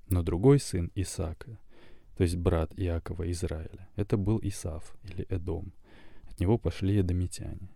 Но 0.09 0.23
другой 0.23 0.59
сын 0.59 0.91
Исаака, 0.95 1.59
то 2.15 2.23
есть 2.23 2.35
брат 2.35 2.71
Иакова 2.77 3.29
Израиля, 3.31 3.89
это 3.95 4.17
был 4.17 4.39
Исав 4.41 4.95
или 5.03 5.25
Эдом. 5.29 5.73
От 6.29 6.39
него 6.39 6.57
пошли 6.57 6.99
эдомитяне 6.99 7.69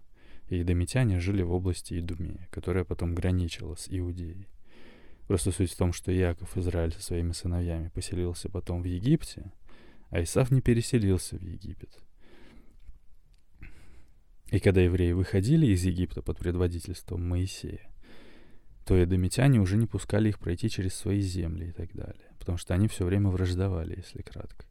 и 0.52 0.62
идомитяне 0.62 1.20
жили 1.20 1.44
в 1.44 1.54
области 1.54 1.98
Идумея, 1.98 2.48
которая 2.52 2.84
потом 2.84 3.16
граничила 3.16 3.76
с 3.76 3.88
Иудеей. 3.90 4.48
Просто 5.28 5.52
суть 5.52 5.72
в 5.72 5.78
том, 5.78 5.94
что 5.94 6.12
Яков, 6.12 6.58
Израиль 6.58 6.92
со 6.92 7.02
своими 7.02 7.32
сыновьями, 7.32 7.88
поселился 7.88 8.50
потом 8.50 8.82
в 8.82 8.86
Египте, 8.86 9.54
а 10.10 10.22
Исав 10.22 10.52
не 10.52 10.60
переселился 10.60 11.38
в 11.38 11.42
Египет. 11.42 11.98
И 14.52 14.60
когда 14.60 14.82
евреи 14.82 15.14
выходили 15.14 15.66
из 15.68 15.84
Египта 15.86 16.22
под 16.22 16.38
предводительством 16.38 17.28
Моисея, 17.28 17.90
то 18.86 19.02
эдомитяне 19.02 19.60
уже 19.60 19.78
не 19.78 19.88
пускали 19.88 20.28
их 20.28 20.40
пройти 20.40 20.70
через 20.70 20.94
свои 20.94 21.22
земли 21.22 21.70
и 21.70 21.72
так 21.72 21.94
далее, 21.94 22.30
потому 22.38 22.58
что 22.58 22.74
они 22.74 22.90
все 22.90 23.06
время 23.06 23.30
враждовали, 23.30 23.96
если 23.96 24.22
кратко. 24.22 24.66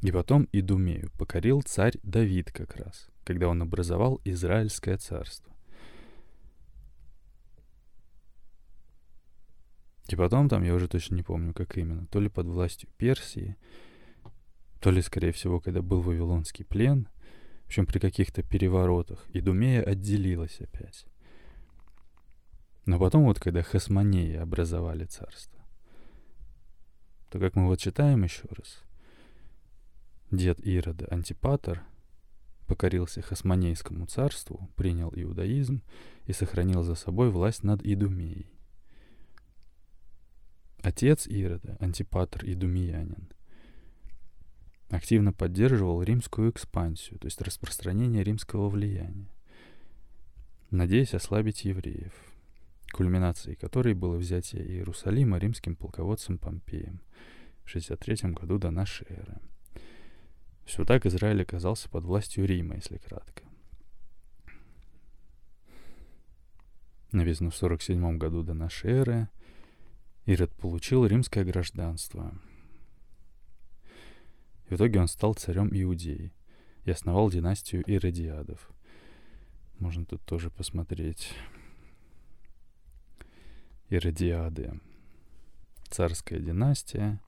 И 0.00 0.10
потом 0.10 0.48
Идумею 0.52 1.10
покорил 1.18 1.60
царь 1.62 1.98
Давид 2.02 2.50
как 2.50 2.76
раз, 2.76 3.08
когда 3.24 3.48
он 3.48 3.60
образовал 3.60 4.20
Израильское 4.24 4.96
царство. 4.96 5.52
И 10.08 10.16
потом 10.16 10.48
там, 10.48 10.62
я 10.62 10.72
уже 10.72 10.88
точно 10.88 11.16
не 11.16 11.22
помню, 11.22 11.52
как 11.52 11.76
именно, 11.76 12.06
то 12.06 12.20
ли 12.20 12.30
под 12.30 12.46
властью 12.46 12.88
Персии, 12.96 13.56
то 14.80 14.90
ли, 14.90 15.02
скорее 15.02 15.32
всего, 15.32 15.60
когда 15.60 15.82
был 15.82 16.00
Вавилонский 16.00 16.64
плен, 16.64 17.08
в 17.64 17.66
общем, 17.66 17.86
при 17.86 17.98
каких-то 17.98 18.42
переворотах, 18.42 19.26
Идумея 19.32 19.82
отделилась 19.82 20.60
опять. 20.60 21.06
Но 22.86 22.98
потом 22.98 23.24
вот, 23.24 23.38
когда 23.38 23.62
Хасмонеи 23.62 24.36
образовали 24.36 25.04
царство, 25.04 25.60
то, 27.30 27.38
как 27.38 27.56
мы 27.56 27.66
вот 27.66 27.78
читаем 27.78 28.24
еще 28.24 28.48
раз, 28.50 28.82
Дед 30.30 30.60
Ирода 30.64 31.06
Антипатор 31.10 31.82
покорился 32.66 33.22
Хасмонейскому 33.22 34.06
царству, 34.06 34.70
принял 34.76 35.12
иудаизм 35.14 35.82
и 36.26 36.32
сохранил 36.32 36.82
за 36.82 36.94
собой 36.94 37.30
власть 37.30 37.64
над 37.64 37.82
Идумеей. 37.84 38.50
Отец 40.80 41.26
Ирода, 41.26 41.76
Антипатр 41.80 42.44
Идумеянин, 42.44 43.28
активно 44.90 45.32
поддерживал 45.32 46.02
римскую 46.02 46.50
экспансию, 46.50 47.18
то 47.18 47.26
есть 47.26 47.40
распространение 47.40 48.24
римского 48.24 48.68
влияния, 48.68 49.28
надеясь 50.70 51.14
ослабить 51.14 51.64
евреев, 51.64 52.12
кульминацией 52.92 53.56
которой 53.56 53.94
было 53.94 54.16
взятие 54.16 54.66
Иерусалима 54.66 55.38
римским 55.38 55.76
полководцем 55.76 56.38
Помпеем 56.38 57.00
в 57.64 57.70
63 57.70 58.32
году 58.32 58.58
до 58.58 58.70
нашей 58.70 59.06
эры. 59.10 59.38
Все 60.64 60.84
так 60.84 61.06
Израиль 61.06 61.42
оказался 61.42 61.88
под 61.88 62.04
властью 62.04 62.46
Рима, 62.46 62.76
если 62.76 62.98
кратко. 62.98 63.42
Написано 67.10 67.50
в 67.50 67.56
47 67.56 68.18
году 68.18 68.42
до 68.42 68.52
нашей 68.52 68.90
эры. 68.90 69.28
Ирод 70.26 70.54
получил 70.56 71.06
римское 71.06 71.42
гражданство. 71.42 72.38
В 74.68 74.74
итоге 74.74 75.00
он 75.00 75.08
стал 75.08 75.34
царем 75.34 75.70
Иудеи 75.72 76.32
и 76.84 76.90
основал 76.90 77.30
династию 77.30 77.82
Иродиадов. 77.86 78.70
Можно 79.78 80.04
тут 80.04 80.22
тоже 80.24 80.50
посмотреть. 80.50 81.32
Иродиады. 83.88 84.80
Царская 85.88 86.38
династия, 86.38 87.20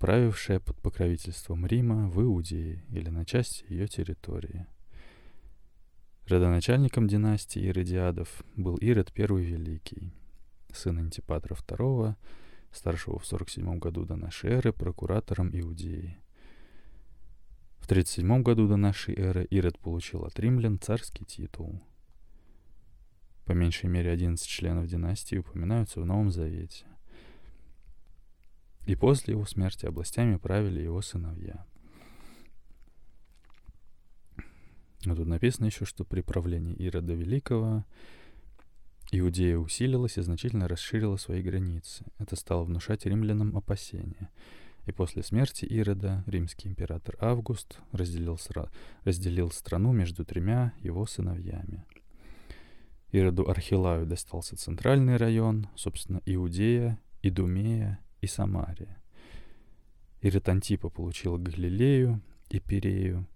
правившая 0.00 0.58
под 0.58 0.76
покровительством 0.80 1.66
Рима 1.66 2.08
в 2.08 2.20
Иудее 2.20 2.82
или 2.90 3.10
на 3.10 3.24
части 3.24 3.64
ее 3.68 3.86
территории. 3.86 4.66
Родоначальником 6.26 7.06
династии 7.06 7.64
Иродиадов 7.64 8.42
был 8.56 8.76
Ирод 8.78 9.12
I 9.16 9.26
Великий, 9.26 10.12
сын 10.72 10.98
Антипатра 10.98 11.54
II, 11.54 12.16
старшего 12.72 13.20
в 13.20 13.26
47 13.26 13.78
году 13.78 14.04
до 14.04 14.16
нашей 14.16 14.50
эры 14.50 14.72
прокуратором 14.72 15.56
Иудеи. 15.56 16.18
В 17.86 17.88
37 17.88 18.42
году 18.42 18.66
до 18.66 18.74
нашей 18.74 19.14
эры 19.14 19.44
Ирод 19.44 19.78
получил 19.78 20.24
от 20.24 20.40
римлян 20.40 20.80
царский 20.80 21.24
титул. 21.24 21.80
По 23.44 23.52
меньшей 23.52 23.88
мере 23.88 24.10
11 24.10 24.44
членов 24.44 24.88
династии 24.88 25.36
упоминаются 25.36 26.00
в 26.00 26.04
Новом 26.04 26.32
Завете. 26.32 26.84
И 28.86 28.96
после 28.96 29.34
его 29.34 29.46
смерти 29.46 29.86
областями 29.86 30.34
правили 30.36 30.80
его 30.82 31.00
сыновья. 31.00 31.64
Но 35.04 35.14
тут 35.14 35.28
написано 35.28 35.66
еще, 35.66 35.84
что 35.84 36.04
при 36.04 36.22
правлении 36.22 36.74
Ирода 36.74 37.12
Великого 37.14 37.84
Иудея 39.12 39.58
усилилась 39.58 40.18
и 40.18 40.22
значительно 40.22 40.66
расширила 40.66 41.18
свои 41.18 41.40
границы. 41.40 42.04
Это 42.18 42.34
стало 42.34 42.64
внушать 42.64 43.06
римлянам 43.06 43.56
опасения— 43.56 44.28
и 44.86 44.92
после 44.92 45.22
смерти 45.22 45.64
Ирода 45.64 46.22
римский 46.26 46.68
император 46.68 47.16
Август 47.20 47.80
разделил, 47.92 48.38
разделил 49.04 49.50
страну 49.50 49.92
между 49.92 50.24
тремя 50.24 50.72
его 50.78 51.06
сыновьями. 51.06 51.84
Ироду 53.10 53.48
Архилаю 53.48 54.06
достался 54.06 54.56
центральный 54.56 55.16
район, 55.16 55.68
собственно, 55.74 56.22
Иудея, 56.24 56.98
Идумея 57.22 57.98
и 58.20 58.26
Самария. 58.26 59.02
Ирод 60.22 60.48
Антипа 60.48 60.88
получил 60.88 61.36
Галилею 61.38 62.20
и 62.48 62.60
Пирею, 62.60 63.26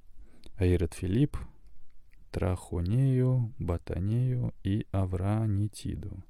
а 0.56 0.64
Ирод 0.64 0.94
Филипп— 0.94 1.36
Трахонею, 2.30 3.52
Батанею 3.58 4.54
и 4.62 4.86
Авранитиду. 4.92 6.22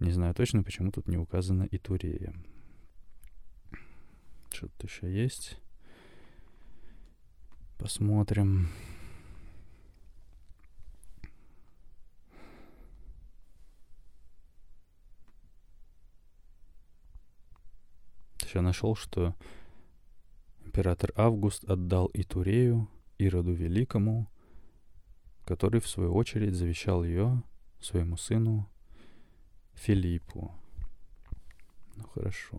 Не 0.00 0.10
знаю 0.10 0.34
точно, 0.34 0.62
почему 0.62 0.90
тут 0.90 1.06
не 1.06 1.16
указано 1.16 1.64
и 1.64 1.78
Турея. 1.78 2.34
Что-то 4.58 4.88
еще 4.88 5.08
есть. 5.08 5.56
Посмотрим. 7.78 8.70
Еще 18.42 18.60
нашел, 18.62 18.96
что 18.96 19.36
император 20.64 21.12
Август 21.14 21.62
отдал 21.62 22.10
Итурею, 22.12 22.90
Ироду 23.16 23.52
Великому, 23.52 24.28
который, 25.44 25.80
в 25.80 25.86
свою 25.86 26.12
очередь, 26.16 26.56
завещал 26.56 27.04
ее 27.04 27.44
своему 27.78 28.16
сыну 28.16 28.68
Филиппу. 29.74 30.52
Ну 31.94 32.08
хорошо. 32.08 32.58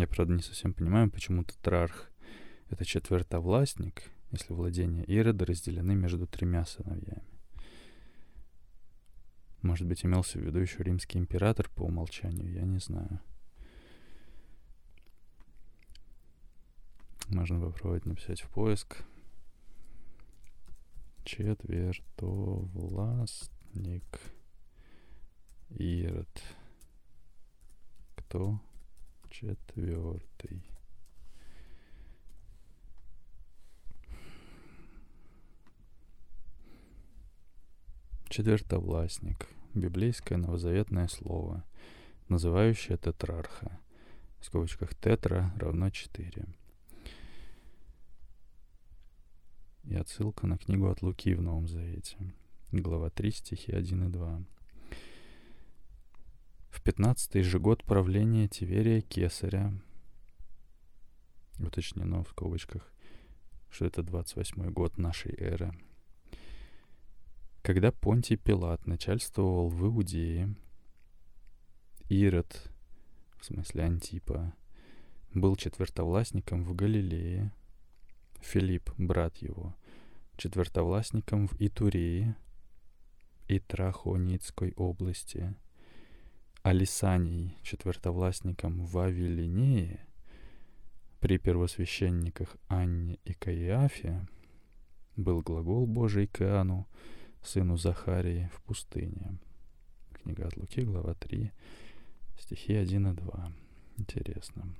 Я, 0.00 0.06
правда, 0.06 0.32
не 0.32 0.40
совсем 0.40 0.72
понимаю, 0.72 1.10
почему 1.10 1.44
тетрарх— 1.44 2.10
это 2.70 2.86
четвертовластник, 2.86 4.04
если 4.30 4.54
владения 4.54 5.04
Ирода 5.04 5.44
разделены 5.44 5.94
между 5.94 6.26
тремя 6.26 6.64
сыновьями. 6.64 7.28
Может 9.60 9.86
быть, 9.86 10.02
имелся 10.02 10.38
в 10.38 10.42
виду 10.42 10.58
еще 10.58 10.82
римский 10.82 11.18
император 11.18 11.68
по 11.74 11.82
умолчанию, 11.82 12.50
я 12.50 12.62
не 12.62 12.78
знаю. 12.78 13.20
Можно 17.28 17.60
попробовать 17.60 18.06
написать 18.06 18.40
в 18.40 18.48
поиск. 18.48 19.04
Четвертовластник 21.26 24.18
Ирод. 25.68 26.42
Кто 28.16 28.62
четвертый. 29.30 30.62
Четвертовластник. 38.28 39.48
Библейское 39.74 40.36
новозаветное 40.36 41.08
слово, 41.08 41.64
называющее 42.28 42.96
тетрарха. 42.96 43.80
В 44.40 44.46
скобочках 44.46 44.94
тетра 44.94 45.52
равно 45.56 45.90
4. 45.90 46.46
И 49.84 49.94
отсылка 49.94 50.46
на 50.46 50.58
книгу 50.58 50.88
от 50.88 51.02
Луки 51.02 51.34
в 51.34 51.42
Новом 51.42 51.66
Завете. 51.68 52.16
Глава 52.72 53.10
3, 53.10 53.30
стихи 53.30 53.72
1 53.72 54.08
и 54.08 54.12
2 54.12 54.44
в 56.70 56.82
пятнадцатый 56.82 57.42
же 57.42 57.58
год 57.58 57.84
правления 57.84 58.46
Тиверия 58.48 59.00
Кесаря, 59.00 59.74
уточнено 61.58 62.22
в 62.22 62.28
скобочках, 62.28 62.90
что 63.70 63.86
это 63.86 64.02
28 64.02 64.70
год 64.70 64.96
нашей 64.96 65.34
эры, 65.36 65.74
когда 67.62 67.90
Понтий 67.92 68.36
Пилат 68.36 68.86
начальствовал 68.86 69.68
в 69.68 69.84
Иудее, 69.84 70.54
Ирод, 72.08 72.70
в 73.38 73.44
смысле 73.44 73.84
Антипа, 73.84 74.54
был 75.34 75.56
четвертовластником 75.56 76.64
в 76.64 76.74
Галилее, 76.74 77.52
Филипп, 78.40 78.90
брат 78.96 79.36
его, 79.38 79.76
четвертовластником 80.36 81.48
в 81.48 81.60
Итурее 81.60 82.36
и 83.48 83.58
Трахоницкой 83.58 84.72
области– 84.76 85.54
Алисаний, 86.62 87.56
четвертовластником 87.62 88.84
в 88.84 88.98
Авелинее, 88.98 90.06
при 91.18 91.38
первосвященниках 91.38 92.54
Анне 92.68 93.18
и 93.24 93.32
Каиафе, 93.32 94.26
был 95.16 95.40
глагол 95.40 95.86
Божий 95.86 96.26
к 96.26 96.42
Иоанну, 96.42 96.86
сыну 97.42 97.78
Захарии, 97.78 98.50
в 98.54 98.60
пустыне. 98.62 99.38
Книга 100.12 100.46
от 100.46 100.58
Луки, 100.58 100.82
глава 100.82 101.14
3, 101.14 101.50
стихи 102.38 102.74
1 102.74 103.08
и 103.08 103.14
2. 103.14 103.52
Интересно. 103.96 104.76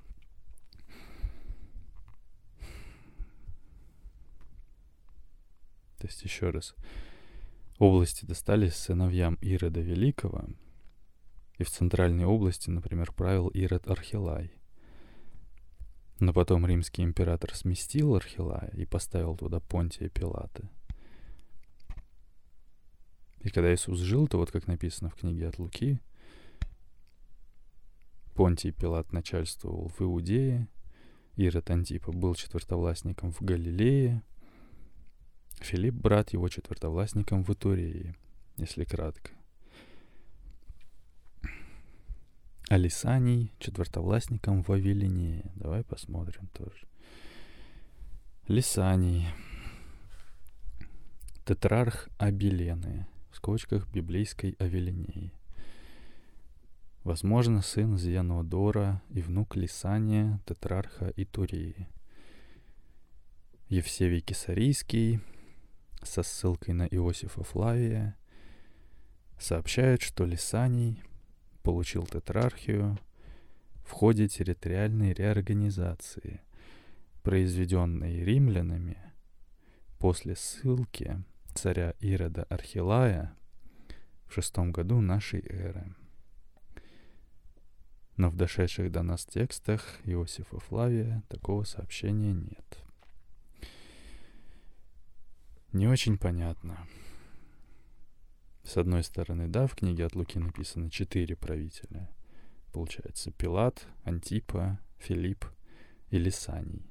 То 5.96 6.06
есть 6.06 6.22
еще 6.22 6.50
раз. 6.50 6.74
Области 7.78 8.26
достались 8.26 8.74
сыновьям 8.74 9.38
Ирода 9.40 9.80
Великого— 9.80 10.44
и 11.60 11.62
в 11.62 11.68
центральной 11.68 12.24
области, 12.24 12.70
например, 12.70 13.12
правил 13.12 13.48
Ирод 13.48 13.86
Архилай. 13.86 14.50
Но 16.18 16.32
потом 16.32 16.66
римский 16.66 17.02
император 17.02 17.54
сместил 17.54 18.14
Архилая 18.14 18.70
и 18.72 18.86
поставил 18.86 19.36
туда 19.36 19.60
Понтия 19.60 20.08
Пилата. 20.08 20.70
И 23.40 23.50
когда 23.50 23.74
Иисус 23.74 23.98
жил, 23.98 24.26
то 24.26 24.38
вот 24.38 24.50
как 24.50 24.66
написано 24.68 25.10
в 25.10 25.16
книге 25.16 25.48
от 25.48 25.58
Луки, 25.58 26.00
Понтий 28.34 28.72
Пилат 28.72 29.12
начальствовал 29.12 29.88
в 29.88 30.00
Иудее, 30.00 30.66
Ирод 31.36 31.68
Антипа 31.68 32.10
был 32.10 32.34
четвертовластником 32.36 33.32
в 33.32 33.42
Галилее, 33.42 34.22
Филипп, 35.60 35.94
брат 35.94 36.32
его, 36.32 36.48
четвертовластником 36.48 37.44
в 37.44 37.50
Итурее, 37.50 38.16
если 38.56 38.84
кратко. 38.84 39.32
Алисаний 42.70 43.52
четвертовластником 43.58 44.62
в 44.62 44.70
Авелине. 44.70 45.42
Давай 45.56 45.82
посмотрим 45.82 46.46
тоже. 46.56 46.86
Лисаний. 48.46 49.26
Тетрарх 51.44 52.08
Абелены. 52.16 53.08
В 53.32 53.38
скобочках 53.38 53.88
библейской 53.88 54.54
Авелинеи. 54.60 55.32
Возможно, 57.02 57.60
сын 57.60 57.98
Зианодора 57.98 59.02
и 59.10 59.20
внук 59.20 59.56
Лисания, 59.56 60.40
тетрарха 60.46 61.12
Итурии. 61.16 61.88
Евсевий 63.68 64.20
Кесарийский 64.20 65.18
со 66.04 66.22
ссылкой 66.22 66.74
на 66.74 66.86
Иосифа 66.86 67.42
Флавия 67.42 68.16
сообщает, 69.40 70.02
что 70.02 70.24
Лисаний 70.24 71.02
получил 71.62 72.06
тетрархию 72.06 72.98
в 73.84 73.90
ходе 73.90 74.28
территориальной 74.28 75.12
реорганизации, 75.12 76.40
произведенной 77.22 78.24
римлянами 78.24 78.98
после 79.98 80.36
ссылки 80.36 81.22
царя 81.54 81.94
Ирода 82.00 82.44
Архилая 82.44 83.36
в 84.26 84.34
шестом 84.34 84.72
году 84.72 85.00
нашей 85.00 85.40
эры. 85.40 85.94
Но 88.16 88.30
в 88.30 88.36
дошедших 88.36 88.92
до 88.92 89.02
нас 89.02 89.26
текстах 89.26 89.98
Иосифа 90.04 90.58
Флавия 90.60 91.22
такого 91.28 91.64
сообщения 91.64 92.32
нет. 92.32 92.78
Не 95.72 95.88
очень 95.88 96.18
понятно. 96.18 96.86
С 98.62 98.76
одной 98.76 99.02
стороны, 99.02 99.48
да, 99.48 99.66
в 99.66 99.74
книге 99.74 100.06
от 100.06 100.14
Луки 100.14 100.38
написано 100.38 100.90
четыре 100.90 101.36
правителя. 101.36 102.08
Получается, 102.72 103.30
Пилат, 103.32 103.86
Антипа, 104.04 104.78
Филипп 104.98 105.44
и 106.10 106.18
Лисаний. 106.18 106.86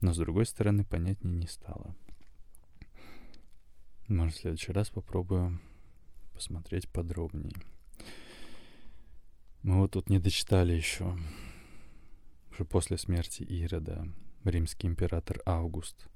Но 0.00 0.12
с 0.12 0.18
другой 0.18 0.46
стороны, 0.46 0.84
понятнее 0.84 1.36
не 1.36 1.46
стало. 1.46 1.94
Может, 4.08 4.36
в 4.36 4.40
следующий 4.40 4.72
раз 4.72 4.90
попробую 4.90 5.60
посмотреть 6.34 6.88
подробнее. 6.88 7.54
Мы 9.62 9.76
вот 9.76 9.92
тут 9.92 10.08
не 10.08 10.18
дочитали 10.18 10.72
еще, 10.72 11.16
что 12.50 12.64
после 12.64 12.96
смерти 12.96 13.42
Ирода 13.42 14.08
римский 14.44 14.86
император 14.86 15.42
Август 15.44 16.08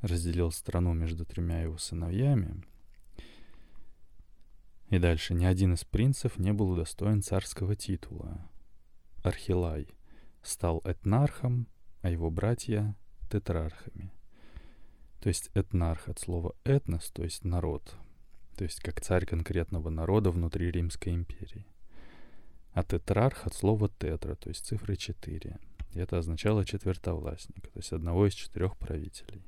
разделил 0.00 0.52
страну 0.52 0.94
между 0.94 1.26
тремя 1.26 1.60
его 1.62 1.76
сыновьями. 1.76 2.62
И 4.90 4.98
дальше 4.98 5.34
ни 5.34 5.44
один 5.44 5.74
из 5.74 5.84
принцев 5.84 6.38
не 6.38 6.52
был 6.52 6.70
удостоен 6.70 7.22
царского 7.22 7.76
титула. 7.76 8.48
Архилай 9.22 9.88
стал 10.42 10.80
этнархом, 10.84 11.66
а 12.00 12.10
его 12.10 12.30
братья— 12.30 12.96
тетрархами. 13.30 14.12
То 15.20 15.28
есть 15.28 15.50
этнарх 15.54 16.08
от 16.08 16.18
слова 16.18 16.54
этнос, 16.64 17.10
то 17.10 17.22
есть 17.22 17.44
народ, 17.44 17.96
то 18.56 18.64
есть 18.64 18.80
как 18.80 19.00
царь 19.00 19.26
конкретного 19.26 19.90
народа 19.90 20.30
внутри 20.30 20.70
Римской 20.70 21.14
империи. 21.14 21.66
А 22.72 22.82
тетрарх 22.82 23.46
от 23.46 23.54
слова 23.54 23.88
тетра, 23.88 24.36
то 24.36 24.48
есть 24.48 24.64
цифры 24.64 24.96
4. 24.96 25.58
И 25.92 25.98
это 25.98 26.18
означало 26.18 26.64
четвертовластника, 26.64 27.68
то 27.70 27.78
есть 27.78 27.92
одного 27.92 28.26
из 28.26 28.34
четырех 28.34 28.76
правителей. 28.76 29.44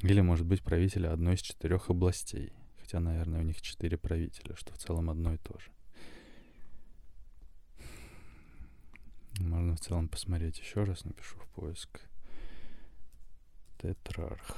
Или, 0.00 0.20
может 0.20 0.46
быть, 0.46 0.62
правителя 0.62 1.12
одной 1.12 1.34
из 1.34 1.40
четырех 1.40 1.88
областей. 1.90 2.52
Хотя, 2.90 2.98
наверное, 2.98 3.38
у 3.38 3.44
них 3.44 3.62
четыре 3.62 3.96
правителя, 3.96 4.56
что 4.56 4.74
в 4.74 4.78
целом 4.78 5.10
одно 5.10 5.32
и 5.32 5.38
то 5.38 5.56
же. 5.60 5.70
Можно 9.38 9.76
в 9.76 9.80
целом 9.80 10.08
посмотреть 10.08 10.58
еще 10.58 10.82
раз, 10.82 11.04
напишу 11.04 11.38
в 11.38 11.46
поиск. 11.50 12.00
Тетрарх. 13.78 14.56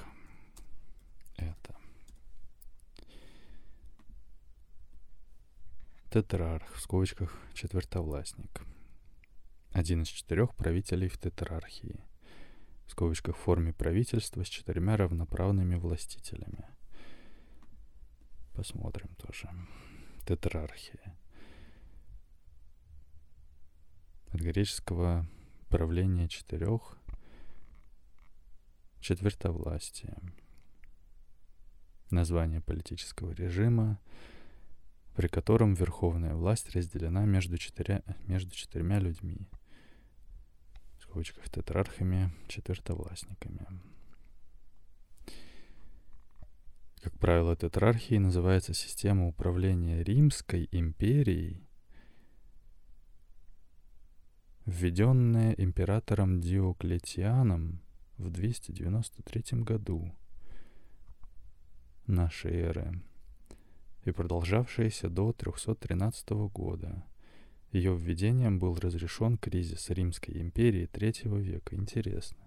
Это. 1.37 1.77
Тетрарх, 6.11 6.75
в 6.75 6.81
скобочках 6.81 7.39
четвертовластник. 7.53 8.63
Один 9.73 10.05
из 10.05 10.09
четырех 10.09 10.55
правителей 10.55 11.11
в 11.11 11.19
тетрархии. 11.19 12.01
В 12.87 12.93
скобочках 12.93 13.37
в 13.37 13.41
форме 13.41 13.75
правительства 13.75 14.43
с 14.43 14.49
четырьмя 14.49 14.97
равноправными 14.97 15.75
властителями. 15.75 16.65
Посмотрим 18.55 19.09
тоже. 19.17 19.49
Тетрархия. 20.27 21.17
От 24.33 24.41
греческого 24.41 25.27
правления 25.69 26.29
четырех 26.29 26.99
четвертовластие. 29.01 30.17
Название 32.11 32.61
политического 32.61 33.33
режима, 33.33 33.99
при 35.17 35.29
котором 35.29 35.75
верховная 35.75 36.35
власть 36.35 36.71
разделена 36.71 37.25
между, 37.25 37.59
четыря, 37.59 38.03
между 38.27 38.55
четырьмя 38.55 38.99
людьми, 38.99 39.49
в 40.99 41.03
скобочках 41.03 41.49
тетрархами, 41.49 42.33
четвертовластниками. 42.49 43.67
Как 47.03 47.19
правило, 47.19 47.57
тетрархией 47.57 48.21
называется 48.21 48.75
система 48.75 49.27
управления 49.27 50.05
Римской 50.05 50.69
империей, 50.71 51.67
введенная 54.67 55.53
императором 55.55 56.41
Диоклетианом 56.41 57.81
в 58.19 58.31
293 58.31 59.63
году 59.63 60.15
нашей 62.07 62.53
эры 62.53 63.03
и 64.05 64.13
продолжавшаяся 64.13 65.09
до 65.09 65.33
313 65.33 66.31
года. 66.53 67.05
Ее 67.73 67.97
введением 67.97 68.61
был 68.61 68.77
разрешен 68.77 69.39
кризис 69.39 69.91
Римской 69.91 70.41
империи 70.41 70.87
третьего 70.87 71.39
века. 71.39 71.75
Интересно. 71.75 72.39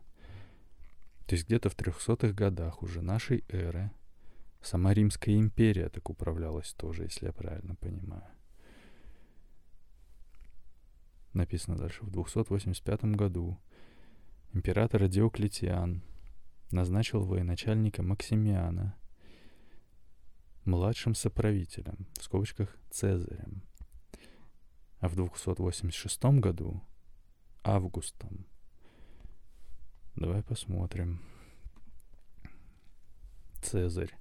То 1.25 1.35
есть 1.35 1.45
где-то 1.45 1.69
в 1.69 1.75
300-х 1.75 2.31
годах 2.31 2.81
уже 2.83 3.01
нашей 3.01 3.43
эры 3.49 3.91
сама 4.65 4.93
Римская 4.93 5.35
империя 5.35 5.89
так 5.89 6.09
управлялась 6.09 6.73
тоже, 6.73 7.03
если 7.03 7.27
я 7.27 7.33
правильно 7.33 7.75
понимаю. 7.75 8.25
Написано 11.33 11.77
дальше. 11.77 12.03
В 12.03 12.11
285 12.11 13.03
году 13.15 13.59
император 14.53 15.07
Диоклетиан 15.07 16.01
назначил 16.71 17.25
военачальника 17.25 18.03
Максимиана 18.03 18.97
младшим 20.63 21.13
соправителем, 21.13 22.07
в 22.19 22.23
скобочках 22.23 22.75
Цезарем, 22.89 23.63
а 24.99 25.09
в 25.09 25.15
286 25.15 26.23
году 26.39 26.81
Августом. 27.63 28.45
Давай 30.15 30.43
посмотрим. 30.43 31.21
Цезарь 33.61 34.15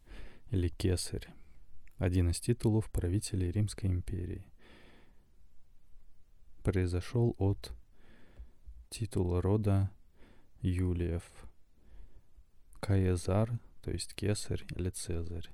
или 0.51 0.69
Кесарь. 0.69 1.29
Один 1.99 2.31
из 2.31 2.41
титулов 2.41 2.91
правителей 2.91 3.51
Римской 3.51 3.91
империи. 3.91 4.45
Произошел 6.63 7.35
от 7.39 7.73
титула 8.91 9.43
рода 9.43 9.91
Юлиев. 10.61 11.23
Каезар, 12.85 13.59
то 13.81 13.91
есть 13.91 14.15
Кесарь 14.15 14.63
или 14.77 14.91
Цезарь, 14.91 15.49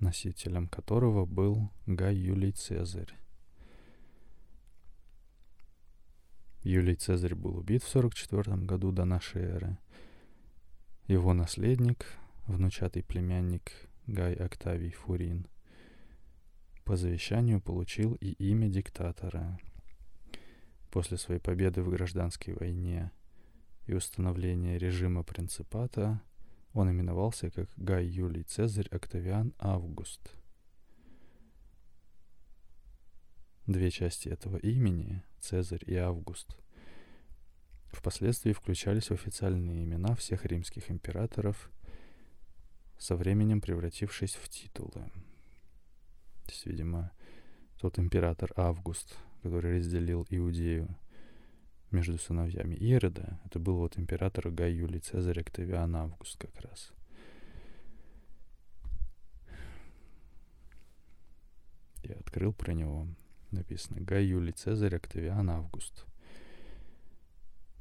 носителем 0.00 0.66
которого 0.66 1.26
был 1.26 1.70
Гай 1.86 2.16
Юлий 2.16 2.50
Цезарь. 2.50 3.14
Юлий 6.64 6.96
Цезарь 6.96 7.36
был 7.36 7.56
убит 7.56 7.84
в 7.84 7.88
44 7.88 8.56
году 8.56 8.90
до 8.90 9.04
нашей 9.04 9.42
эры. 9.42 9.78
Его 11.08 11.32
наследник, 11.32 12.04
внучатый 12.46 13.02
племянник 13.02 13.72
Гай 14.06 14.34
Октавий 14.34 14.90
Фурин, 14.90 15.46
по 16.84 16.96
завещанию 16.96 17.62
получил 17.62 18.12
и 18.16 18.32
имя 18.32 18.68
диктатора 18.68 19.58
После 20.90 21.16
своей 21.16 21.40
победы 21.40 21.82
в 21.82 21.88
гражданской 21.88 22.52
войне 22.52 23.10
и 23.86 23.94
установления 23.94 24.76
режима 24.76 25.22
принципата 25.22 26.20
он 26.74 26.90
именовался 26.90 27.50
как 27.50 27.70
Гай 27.78 28.04
Юлий 28.04 28.42
Цезарь 28.42 28.88
Октавиан 28.90 29.54
Август. 29.58 30.34
Две 33.66 33.90
части 33.90 34.28
этого 34.28 34.58
имени, 34.58 35.22
Цезарь 35.40 35.84
и 35.86 35.94
Август, 35.94 36.58
впоследствии 37.90 38.52
включались 38.52 39.10
в 39.10 39.12
официальные 39.12 39.84
имена 39.84 40.14
всех 40.14 40.44
римских 40.44 40.90
императоров, 40.90 41.70
со 42.98 43.16
временем 43.16 43.60
превратившись 43.60 44.34
в 44.34 44.48
титулы. 44.48 45.10
То 46.44 46.52
есть, 46.52 46.66
видимо, 46.66 47.12
тот 47.78 47.98
император 47.98 48.52
Август— 48.56 49.16
который 49.42 49.78
разделил 49.78 50.26
Иудею 50.30 50.88
между 51.90 52.18
сыновьями 52.18 52.74
Ирода, 52.74 53.40
это 53.44 53.58
был 53.58 53.76
вот 53.76 53.98
император 53.98 54.50
Гай 54.50 54.72
Юлий 54.72 55.00
Цезарь 55.00 55.40
Октавиан 55.40 55.94
Август 55.96 56.36
как 56.38 56.60
раз. 56.60 56.92
Я 62.02 62.14
открыл 62.16 62.52
про 62.52 62.72
него. 62.72 63.06
Написано 63.50 64.00
Гай 64.02 64.24
Юлий 64.26 64.52
Цезарь 64.52 64.96
Октавиан 64.96 65.48
Август. 65.50 66.04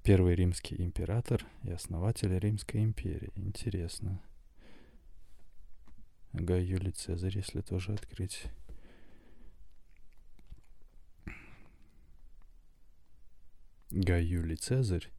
Первый 0.08 0.36
римский 0.36 0.82
император 0.82 1.46
и 1.64 1.70
основатель 1.70 2.40
Римской 2.40 2.82
империи. 2.82 3.30
Интересно. 3.36 4.22
Гай 6.32 6.64
Юлий 6.64 6.94
Цезарь, 6.94 7.36
если 7.36 7.60
тоже 7.60 7.92
открыть. 7.92 8.46
Гай 13.90 14.24
Юлий 14.24 14.56
Цезарь, 14.56 15.12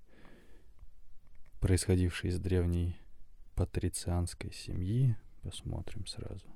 происходивший 1.60 2.30
из 2.30 2.40
древней 2.40 2.96
патрицианской 3.56 4.54
семьи, 4.54 5.18
посмотрим 5.42 6.06
сразу. 6.06 6.46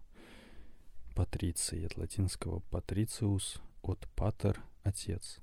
Патриций 1.14 1.84
от 1.84 1.98
латинского 1.98 2.60
патрициус, 2.60 3.60
от 3.82 4.08
патер– 4.16 4.64
отец. 4.84 5.38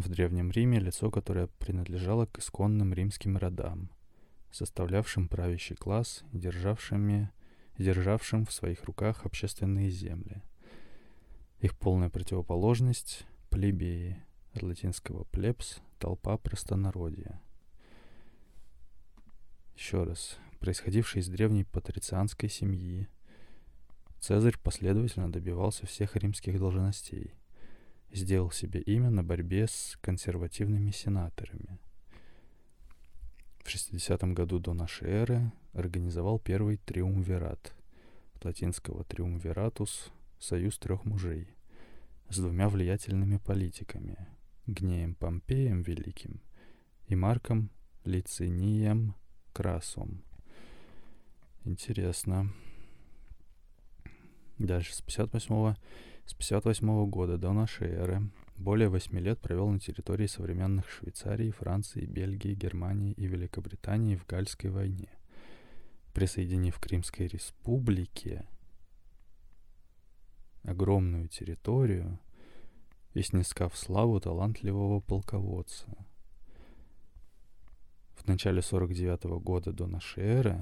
В 0.00 0.08
Древнем 0.08 0.50
Риме 0.50 0.78
лицо, 0.78 1.10
которое 1.10 1.46
принадлежало 1.46 2.24
к 2.24 2.38
исконным 2.38 2.94
римским 2.94 3.36
родам, 3.36 3.90
составлявшим 4.50 5.28
правящий 5.28 5.76
класс 5.76 6.24
и 6.32 6.38
державшими, 6.38 7.30
державшим 7.76 8.46
в 8.46 8.52
своих 8.52 8.82
руках 8.84 9.26
общественные 9.26 9.90
земли. 9.90 10.40
Их 11.58 11.78
полная 11.78 12.08
противоположность– 12.08 13.26
плебеи, 13.50 14.16
от 14.54 14.62
латинского 14.62 15.24
«плебс»– 15.24 15.82
толпа 15.98 16.38
простонародья. 16.38 17.38
Еще 19.76 20.04
раз, 20.04 20.38
происходивший 20.60 21.20
из 21.20 21.28
древней 21.28 21.64
патрицианской 21.64 22.48
семьи, 22.48 23.06
Цезарь 24.18 24.56
последовательно 24.56 25.30
добивался 25.30 25.84
всех 25.84 26.16
римских 26.16 26.58
должностей– 26.58 27.34
сделал 28.12 28.50
себе 28.50 28.80
имя 28.80 29.10
на 29.10 29.22
борьбе 29.22 29.66
с 29.66 29.98
консервативными 30.00 30.90
сенаторами. 30.90 31.78
В 33.62 33.70
60 33.70 34.22
году 34.34 34.58
до 34.58 34.72
нашей 34.72 35.08
эры 35.08 35.52
организовал 35.72 36.38
первый 36.38 36.78
триумвират, 36.78 37.74
латинского 38.42 39.04
триумвиратус– 39.04 40.10
союз 40.38 40.78
трех 40.78 41.04
мужей, 41.04 41.48
с 42.28 42.38
двумя 42.38 42.68
влиятельными 42.68 43.36
политиками– 43.36 44.26
Гнеем 44.66 45.14
Помпеем 45.14 45.82
Великим 45.82 46.40
и 47.08 47.16
Марком 47.16 47.70
Лицинием 48.04 49.14
Красом. 49.52 50.22
Интересно. 51.64 52.52
Дальше, 54.58 54.94
с 54.94 55.02
58 55.02 55.74
с 56.30 56.34
58 56.34 57.10
года 57.10 57.38
до 57.38 57.52
нашей 57.52 57.88
эры 57.88 58.30
более 58.56 58.88
8 58.88 59.18
лет 59.18 59.40
провел 59.40 59.68
на 59.68 59.80
территории 59.80 60.28
современных 60.28 60.88
Швейцарии, 60.88 61.50
Франции, 61.50 62.06
Бельгии, 62.06 62.54
Германии 62.54 63.14
и 63.14 63.26
Великобритании 63.26 64.14
в 64.14 64.24
Гальской 64.26 64.70
войне, 64.70 65.08
присоединив 66.14 66.78
к 66.78 66.86
Римской 66.86 67.26
республике 67.26 68.46
огромную 70.62 71.26
территорию 71.26 72.20
и 73.12 73.22
снискав 73.22 73.76
славу 73.76 74.20
талантливого 74.20 75.00
полководца. 75.00 75.88
В 78.14 78.28
начале 78.28 78.62
49 78.62 79.42
года 79.42 79.72
до 79.72 79.88
нашей 79.88 80.22
эры 80.22 80.60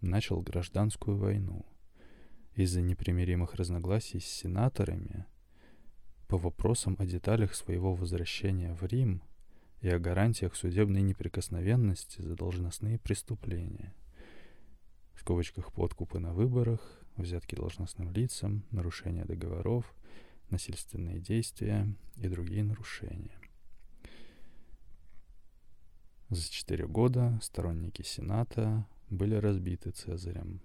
начал 0.00 0.40
гражданскую 0.40 1.18
войну– 1.18 1.66
из-за 2.62 2.82
непримиримых 2.82 3.54
разногласий 3.54 4.20
с 4.20 4.26
сенаторами 4.26 5.24
по 6.28 6.36
вопросам 6.36 6.94
о 6.98 7.06
деталях 7.06 7.54
своего 7.54 7.94
возвращения 7.94 8.74
в 8.74 8.82
Рим 8.84 9.22
и 9.80 9.88
о 9.88 9.98
гарантиях 9.98 10.54
судебной 10.54 11.00
неприкосновенности 11.00 12.20
за 12.20 12.36
должностные 12.36 12.98
преступления. 12.98 13.94
В 15.14 15.20
скобочках 15.20 15.72
подкупы 15.72 16.18
на 16.18 16.34
выборах, 16.34 17.02
взятки 17.16 17.54
должностным 17.54 18.12
лицам, 18.12 18.64
нарушения 18.70 19.24
договоров, 19.24 19.94
насильственные 20.50 21.18
действия 21.18 21.88
и 22.16 22.28
другие 22.28 22.62
нарушения. 22.62 23.40
За 26.28 26.48
четыре 26.50 26.86
года 26.86 27.38
сторонники 27.42 28.02
Сената 28.02 28.86
были 29.08 29.34
разбиты 29.34 29.92
Цезарем 29.92 30.60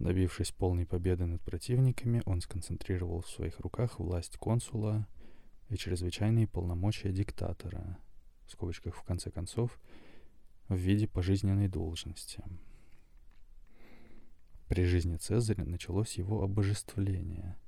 Добившись 0.00 0.50
полной 0.50 0.86
победы 0.86 1.26
над 1.26 1.42
противниками, 1.42 2.22
он 2.24 2.40
сконцентрировал 2.40 3.20
в 3.20 3.28
своих 3.28 3.60
руках 3.60 3.98
власть 3.98 4.38
консула 4.38 5.06
и 5.68 5.76
чрезвычайные 5.76 6.46
полномочия 6.46 7.12
диктатора, 7.12 7.98
в 8.46 8.50
скобочках 8.50 8.96
в 8.96 9.02
конце 9.02 9.30
концов, 9.30 9.78
в 10.68 10.74
виде 10.74 11.06
пожизненной 11.06 11.68
должности. 11.68 12.42
При 14.68 14.84
жизни 14.84 15.16
Цезаря 15.16 15.66
началось 15.66 16.14
его 16.14 16.42
обожествление. 16.42 17.58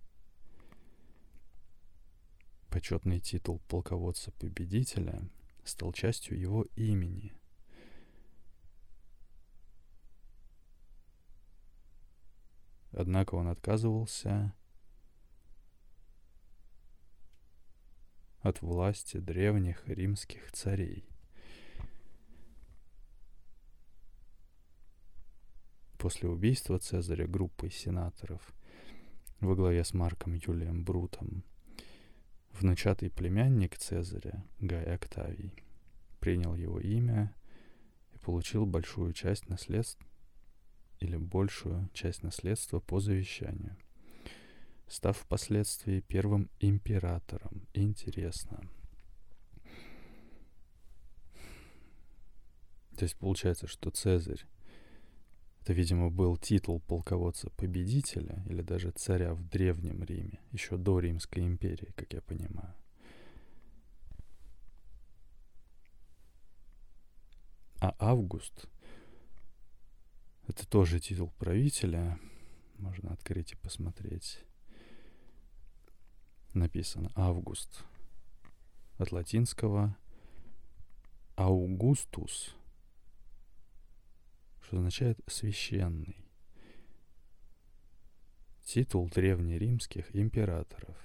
Почетный 2.70 3.20
титул 3.20 3.60
полководца-победителя 3.68 5.20
стал 5.64 5.92
частью 5.92 6.40
его 6.40 6.62
имени– 6.76 7.34
Однако 12.92 13.34
он 13.36 13.48
отказывался 13.48 14.54
от 18.40 18.60
власти 18.60 19.18
древних 19.18 19.86
римских 19.88 20.52
царей. 20.52 21.08
После 25.96 26.28
убийства 26.28 26.78
Цезаря 26.78 27.28
группой 27.28 27.70
сенаторов 27.70 28.52
во 29.40 29.54
главе 29.54 29.84
с 29.84 29.94
Марком 29.94 30.34
Юлием 30.34 30.84
Брутом 30.84 31.44
внучатый 32.50 33.08
племянник 33.10 33.78
Цезаря, 33.78 34.44
Гай 34.58 34.84
Октавий, 34.84 35.54
принял 36.18 36.54
его 36.56 36.80
имя 36.80 37.34
и 38.12 38.18
получил 38.18 38.66
большую 38.66 39.12
часть 39.12 39.48
наследств 39.48 40.04
или 41.02 41.16
большую 41.16 41.88
часть 41.92 42.22
наследства 42.22 42.80
по 42.80 43.00
завещанию, 43.00 43.76
став 44.88 45.18
впоследствии 45.18 46.00
первым 46.00 46.48
императором. 46.60 47.66
Интересно. 47.74 48.60
То 52.96 53.04
есть 53.04 53.16
получается, 53.16 53.66
что 53.66 53.90
Цезарь 53.90 54.46
это, 55.62 55.74
видимо, 55.74 56.10
был 56.10 56.36
титул 56.36 56.80
полководца-победителя 56.80 58.42
или 58.48 58.62
даже 58.62 58.90
царя 58.90 59.32
в 59.32 59.48
Древнем 59.48 60.02
Риме, 60.02 60.40
еще 60.50 60.76
до 60.76 60.98
Римской 60.98 61.46
империи, 61.46 61.92
как 61.94 62.12
я 62.12 62.20
понимаю. 62.20 62.74
А 67.80 67.94
Август 68.00 68.68
это 70.46 70.66
тоже 70.66 71.00
титул 71.00 71.32
правителя. 71.38 72.18
Можно 72.78 73.12
открыть 73.12 73.52
и 73.52 73.56
посмотреть. 73.56 74.40
Написано 76.54 77.10
Август. 77.14 77.84
От 78.98 79.12
латинского 79.12 79.96
Аугустус, 81.36 82.54
что 84.60 84.76
означает 84.76 85.18
священный. 85.26 86.16
Титул 88.64 89.08
древнеримских 89.08 90.14
императоров. 90.14 90.96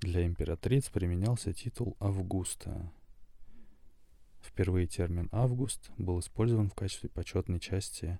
Для 0.00 0.24
императриц 0.24 0.88
применялся 0.88 1.52
титул 1.52 1.96
Августа, 1.98 2.92
Впервые 4.40 4.86
термин 4.86 5.28
«август» 5.32 5.90
был 5.98 6.20
использован 6.20 6.68
в 6.70 6.74
качестве 6.74 7.08
почетной 7.08 7.60
части 7.60 8.18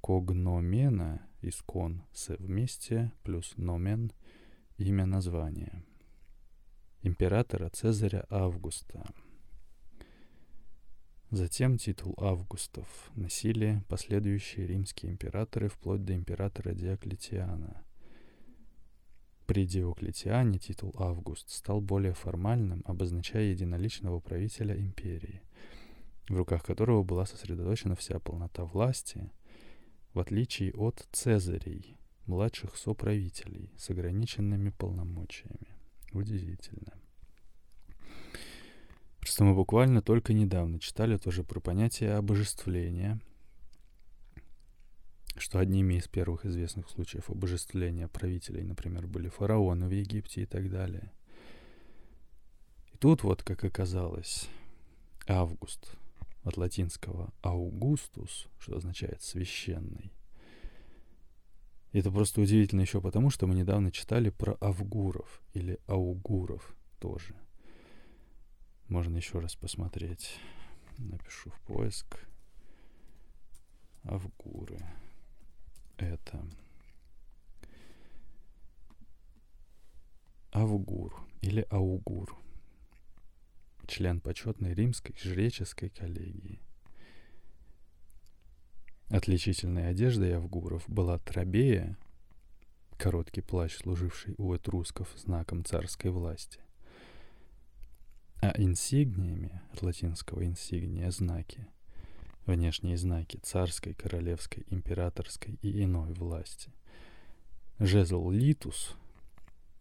когномена 0.00 1.26
из 1.40 1.56
«кон» 1.62 2.04
«вместе» 2.38 3.12
плюс 3.22 3.56
«номен»— 3.56 4.12
имя 4.78 5.06
названия. 5.06 5.84
Императора 7.02 7.68
Цезаря 7.70 8.26
Августа. 8.30 9.04
Затем 11.30 11.76
титул 11.76 12.14
Августов 12.18 12.88
носили 13.14 13.82
последующие 13.88 14.66
римские 14.66 15.12
императоры 15.12 15.68
вплоть 15.68 16.04
до 16.04 16.14
императора 16.14 16.72
Диоклетиана— 16.72 17.84
при 19.46 19.64
Диоклетиане 19.64 20.58
титул 20.58 20.94
Август 20.98 21.50
стал 21.50 21.80
более 21.80 22.14
формальным, 22.14 22.82
обозначая 22.84 23.44
единоличного 23.44 24.20
правителя 24.20 24.76
империи, 24.76 25.42
в 26.28 26.36
руках 26.36 26.64
которого 26.64 27.04
была 27.04 27.26
сосредоточена 27.26 27.94
вся 27.94 28.18
полнота 28.18 28.64
власти, 28.64 29.30
в 30.12 30.18
отличие 30.18 30.72
от 30.72 31.06
Цезарей, 31.12 31.96
младших 32.26 32.76
соправителей 32.76 33.70
с 33.78 33.90
ограниченными 33.90 34.70
полномочиями. 34.70 35.68
Удивительно. 36.12 36.92
Просто 39.20 39.44
мы 39.44 39.54
буквально 39.54 40.02
только 40.02 40.32
недавно 40.32 40.78
читали 40.78 41.16
тоже 41.16 41.42
про 41.44 41.60
понятие 41.60 42.14
обожествления, 42.14 43.20
что 45.38 45.58
одними 45.58 45.94
из 45.94 46.08
первых 46.08 46.46
известных 46.46 46.88
случаев 46.88 47.30
обожествления 47.30 48.08
правителей, 48.08 48.62
например, 48.62 49.06
были 49.06 49.28
фараоны 49.28 49.86
в 49.86 49.90
Египте 49.90 50.42
и 50.42 50.46
так 50.46 50.70
далее. 50.70 51.12
И 52.92 52.96
тут 52.96 53.22
вот, 53.22 53.42
как 53.42 53.64
оказалось, 53.64 54.48
Август 55.28 55.96
от 56.44 56.56
латинского 56.56 57.32
«аугустус», 57.42 58.46
что 58.60 58.76
означает 58.76 59.22
«священный». 59.22 60.12
И 61.90 61.98
это 61.98 62.12
просто 62.12 62.40
удивительно 62.40 62.82
еще 62.82 63.00
потому, 63.00 63.30
что 63.30 63.48
мы 63.48 63.56
недавно 63.56 63.90
читали 63.90 64.30
про 64.30 64.56
авгуров 64.60 65.42
или 65.52 65.80
аугуров 65.88 66.76
тоже. 67.00 67.34
Можно 68.88 69.16
еще 69.16 69.40
раз 69.40 69.56
посмотреть. 69.56 70.38
Напишу 70.98 71.50
в 71.50 71.60
поиск. 71.62 72.20
Авгуры. 74.04 74.78
Это 75.96 76.46
Авгур 80.52 81.26
или 81.40 81.66
Аугур. 81.70 82.36
Член 83.86 84.20
почетной 84.20 84.74
римской 84.74 85.14
жреческой 85.16 85.90
коллегии. 85.90 86.60
Отличительной 89.08 89.88
одеждой 89.88 90.32
авгуров 90.32 90.84
была 90.88 91.18
трабея, 91.18 91.96
короткий 92.98 93.40
плащ, 93.40 93.76
служивший 93.76 94.34
у 94.36 94.52
этрусков 94.54 95.08
знаком 95.16 95.64
царской 95.64 96.10
власти, 96.10 96.60
а 98.42 98.52
инсигниями, 98.60 99.62
от 99.72 99.82
латинского 99.82 100.44
инсигния, 100.44 101.10
знаки, 101.10 101.68
внешние 102.46 102.96
знаки 102.96 103.38
царской, 103.38 103.94
королевской, 103.94 104.64
императорской 104.70 105.58
и 105.62 105.82
иной 105.82 106.12
власти. 106.14 106.70
Жезл 107.78 108.30
литус, 108.30 108.94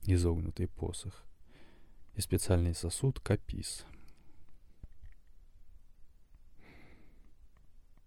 изогнутый 0.04 0.68
посох, 0.68 1.24
и 2.16 2.22
специальный 2.22 2.74
сосуд 2.74 3.20
капис. 3.20 3.86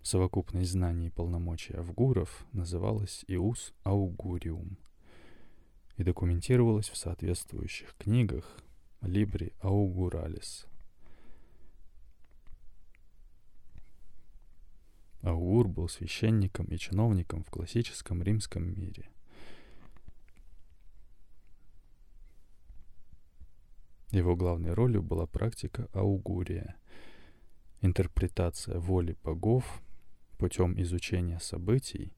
Совокупность 0.03 0.71
знаний 0.71 1.09
и 1.09 1.11
полномочий 1.11 1.75
авгуров 1.75 2.47
называлась 2.53 3.25
Иус 3.29 3.75
Аугуриум 3.83 4.79
и 5.99 6.03
документировалась 6.03 6.89
в 6.89 6.97
соответствующих 6.97 7.95
книгах 7.99 8.59
Libri 9.03 9.53
Auguralis. 9.61 10.67
Аугур 15.23 15.69
был 15.69 15.89
священником 15.89 16.67
и 16.67 16.79
чиновником 16.79 17.43
в 17.43 17.51
классическом 17.51 18.23
римском 18.23 18.79
мире. 18.79 19.11
Его 24.11 24.37
главной 24.37 24.73
ролью 24.73 25.03
была 25.03 25.27
практика 25.27 25.89
аугурия, 25.93 26.77
интерпретация 27.83 28.79
воли 28.79 29.17
богов 29.23 29.83
путем 30.39 30.81
изучения 30.81 31.39
событий, 31.41 32.15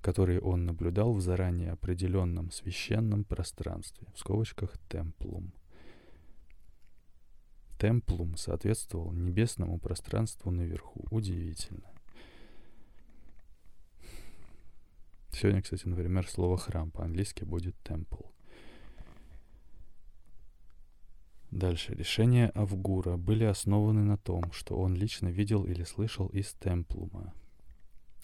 которые 0.00 0.40
он 0.40 0.64
наблюдал 0.64 1.12
в 1.12 1.20
заранее 1.20 1.72
определенном 1.72 2.50
священном 2.50 3.24
пространстве, 3.24 4.08
в 4.14 4.18
скобочках 4.18 4.78
«темплум». 4.88 5.52
Темплум 7.78 8.36
соответствовал 8.36 9.12
небесному 9.12 9.78
пространству 9.78 10.50
наверху. 10.50 11.06
Удивительно. 11.12 11.88
Сегодня, 15.32 15.62
кстати, 15.62 15.86
например, 15.86 16.28
слово 16.28 16.56
храм 16.56 16.90
по-английски 16.90 17.44
будет 17.44 17.76
temple. 17.84 18.26
Дальше. 21.50 21.94
Решения 21.94 22.50
Авгура 22.54 23.16
были 23.16 23.44
основаны 23.44 24.02
на 24.02 24.18
том, 24.18 24.52
что 24.52 24.76
он 24.76 24.94
лично 24.94 25.28
видел 25.28 25.64
или 25.64 25.82
слышал 25.84 26.28
из 26.28 26.52
темплума. 26.54 27.32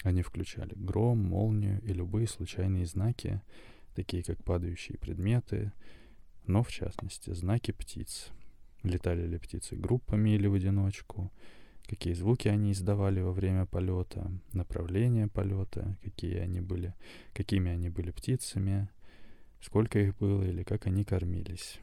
Они 0.02 0.22
включали 0.22 0.74
гром, 0.74 1.18
молнию 1.18 1.80
и 1.82 1.92
любые 1.92 2.26
случайные 2.26 2.84
знаки, 2.84 3.40
такие 3.94 4.22
как 4.22 4.44
падающие 4.44 4.98
предметы, 4.98 5.72
но 6.46 6.62
в 6.62 6.70
частности 6.70 7.32
знаки 7.32 7.70
птиц— 7.70 8.28
Летали 8.84 9.26
ли 9.26 9.38
птицы 9.38 9.76
группами 9.76 10.30
или 10.30 10.46
в 10.46 10.52
одиночку, 10.52 11.32
какие 11.86 12.14
звуки 12.14 12.48
они 12.48 12.72
издавали 12.72 13.20
во 13.20 13.32
время 13.32 13.66
полета, 13.66 14.30
направление 14.52 15.28
полета, 15.28 15.96
какие 16.02 16.38
они 16.38 16.60
были, 16.60 16.94
какими 17.32 17.70
они 17.70 17.88
были 17.88 18.10
птицами, 18.10 18.88
сколько 19.60 19.98
их 19.98 20.16
было 20.18 20.42
или 20.42 20.62
как 20.62 20.86
они 20.86 21.04
кормились. 21.04 21.78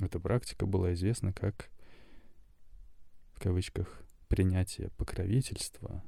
Эта 0.00 0.18
практика 0.18 0.66
была 0.66 0.94
известна 0.94 1.32
как, 1.32 1.70
в 3.32 3.40
кавычках, 3.40 4.02
принятие 4.28 4.90
покровительства 4.90 6.02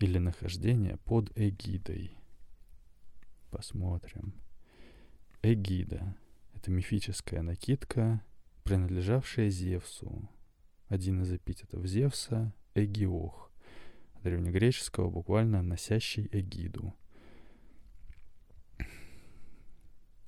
или 0.00 0.18
нахождение 0.18 0.96
под 1.04 1.30
эгидой. 1.36 2.16
Посмотрим. 3.50 4.34
Эгида— 5.42 6.16
это 6.54 6.70
мифическая 6.70 7.42
накидка, 7.42 8.22
принадлежавшая 8.64 9.50
Зевсу. 9.50 10.28
Один 10.88 11.20
из 11.22 11.30
эпитетов 11.32 11.84
Зевса— 11.86 12.54
Эгиох, 12.74 13.50
древнегреческого 14.22 15.10
буквально 15.10 15.62
носящий 15.62 16.28
эгиду. 16.32 16.94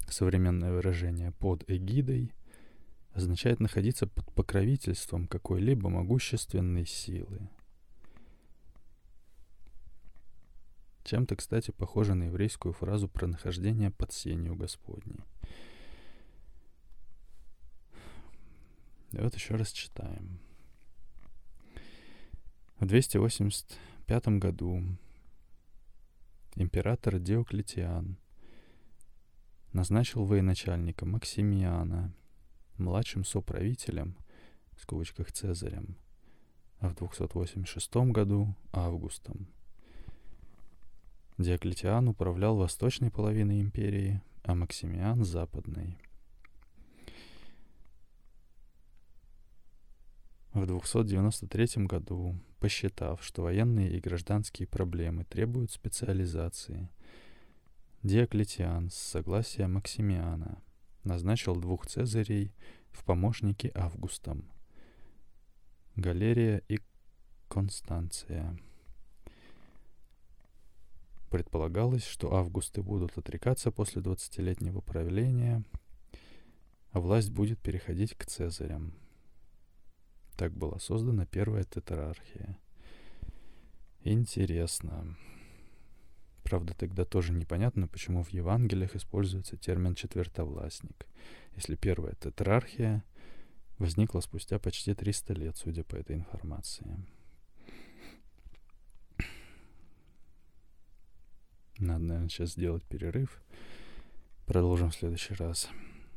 Современное 0.06 0.72
выражение 0.72 1.32
«под 1.32 1.64
эгидой» 1.70 2.34
означает 3.12 3.58
находиться 3.60 4.06
под 4.06 4.30
покровительством 4.34 5.26
какой-либо 5.28 5.88
могущественной 5.88 6.84
силы. 6.84 7.48
Чем-то, 11.04 11.36
кстати, 11.36 11.70
похоже 11.70 12.14
на 12.14 12.24
еврейскую 12.24 12.74
фразу 12.74 13.08
про 13.08 13.26
нахождение 13.26 13.90
под 13.90 14.12
сенью 14.12 14.56
Господней. 14.56 15.24
Вот 19.12 19.34
еще 19.34 19.54
раз 19.54 19.72
читаем. 19.72 20.38
В 22.80 22.86
285 22.86 24.38
году 24.38 24.82
император 26.56 27.18
Диоклетиан 27.18 28.16
назначил 29.74 30.24
военачальника 30.24 31.04
Максимиана 31.04 32.14
младшим 32.78 33.26
соправителем, 33.26 34.16
в 34.72 34.80
скобочках 34.80 35.30
Цезарем, 35.30 35.98
а 36.78 36.88
в 36.88 36.94
286 36.94 37.96
году 38.12 38.54
Августом. 38.72 39.46
Диоклетиан 41.36 42.08
управлял 42.08 42.56
восточной 42.56 43.10
половиной 43.10 43.60
империи, 43.60 44.22
а 44.42 44.54
Максимиан— 44.54 45.22
западной— 45.26 45.98
В 50.52 50.66
293 50.66 51.86
году, 51.86 52.36
посчитав, 52.58 53.22
что 53.22 53.42
военные 53.42 53.92
и 53.92 54.00
гражданские 54.00 54.66
проблемы 54.66 55.24
требуют 55.24 55.70
специализации, 55.70 56.88
Диоклетиан 58.02 58.90
с 58.90 58.94
согласия 58.94 59.68
Максимиана 59.68 60.60
назначил 61.04 61.54
двух 61.54 61.86
цезарей 61.86 62.52
в 62.90 63.04
помощники 63.04 63.70
Августом— 63.76 64.50
Галерия 65.96 66.62
и 66.66 66.80
Констанция. 67.46 68.58
Предполагалось, 71.30 72.04
что 72.04 72.34
августы 72.34 72.82
будут 72.82 73.16
отрекаться 73.16 73.70
после 73.70 74.02
20-летнего 74.02 74.80
правления, 74.80 75.62
а 76.90 76.98
власть 76.98 77.30
будет 77.30 77.60
переходить 77.60 78.16
к 78.16 78.26
цезарям— 78.26 78.94
так 80.40 80.54
была 80.54 80.78
создана 80.78 81.26
первая 81.26 81.64
тетрархия. 81.64 82.58
Интересно. 84.04 85.14
Правда, 86.44 86.72
тогда 86.72 87.04
тоже 87.04 87.34
непонятно, 87.34 87.86
почему 87.86 88.24
в 88.24 88.30
Евангелиях 88.30 88.96
используется 88.96 89.58
термин 89.58 89.94
«четвертовластник», 89.94 91.06
если 91.56 91.76
первая 91.76 92.14
тетрархия 92.14 93.04
возникла 93.76 94.20
спустя 94.20 94.58
почти 94.58 94.94
300 94.94 95.34
лет, 95.34 95.58
судя 95.58 95.84
по 95.84 95.96
этой 95.96 96.16
информации. 96.16 97.04
Надо, 101.76 102.04
наверное, 102.04 102.30
сейчас 102.30 102.52
сделать 102.52 102.84
перерыв. 102.84 103.42
Продолжим 104.46 104.88
в 104.88 104.94
следующий 104.94 105.34
раз. 105.34 105.68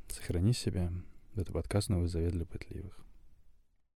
Сохрани 0.07 0.53
себя. 0.53 0.93
Это 1.35 1.51
подкаст 1.51 1.89
«Новый 1.89 2.07
завет 2.07 2.31
для 2.31 2.45
пытливых». 2.45 3.03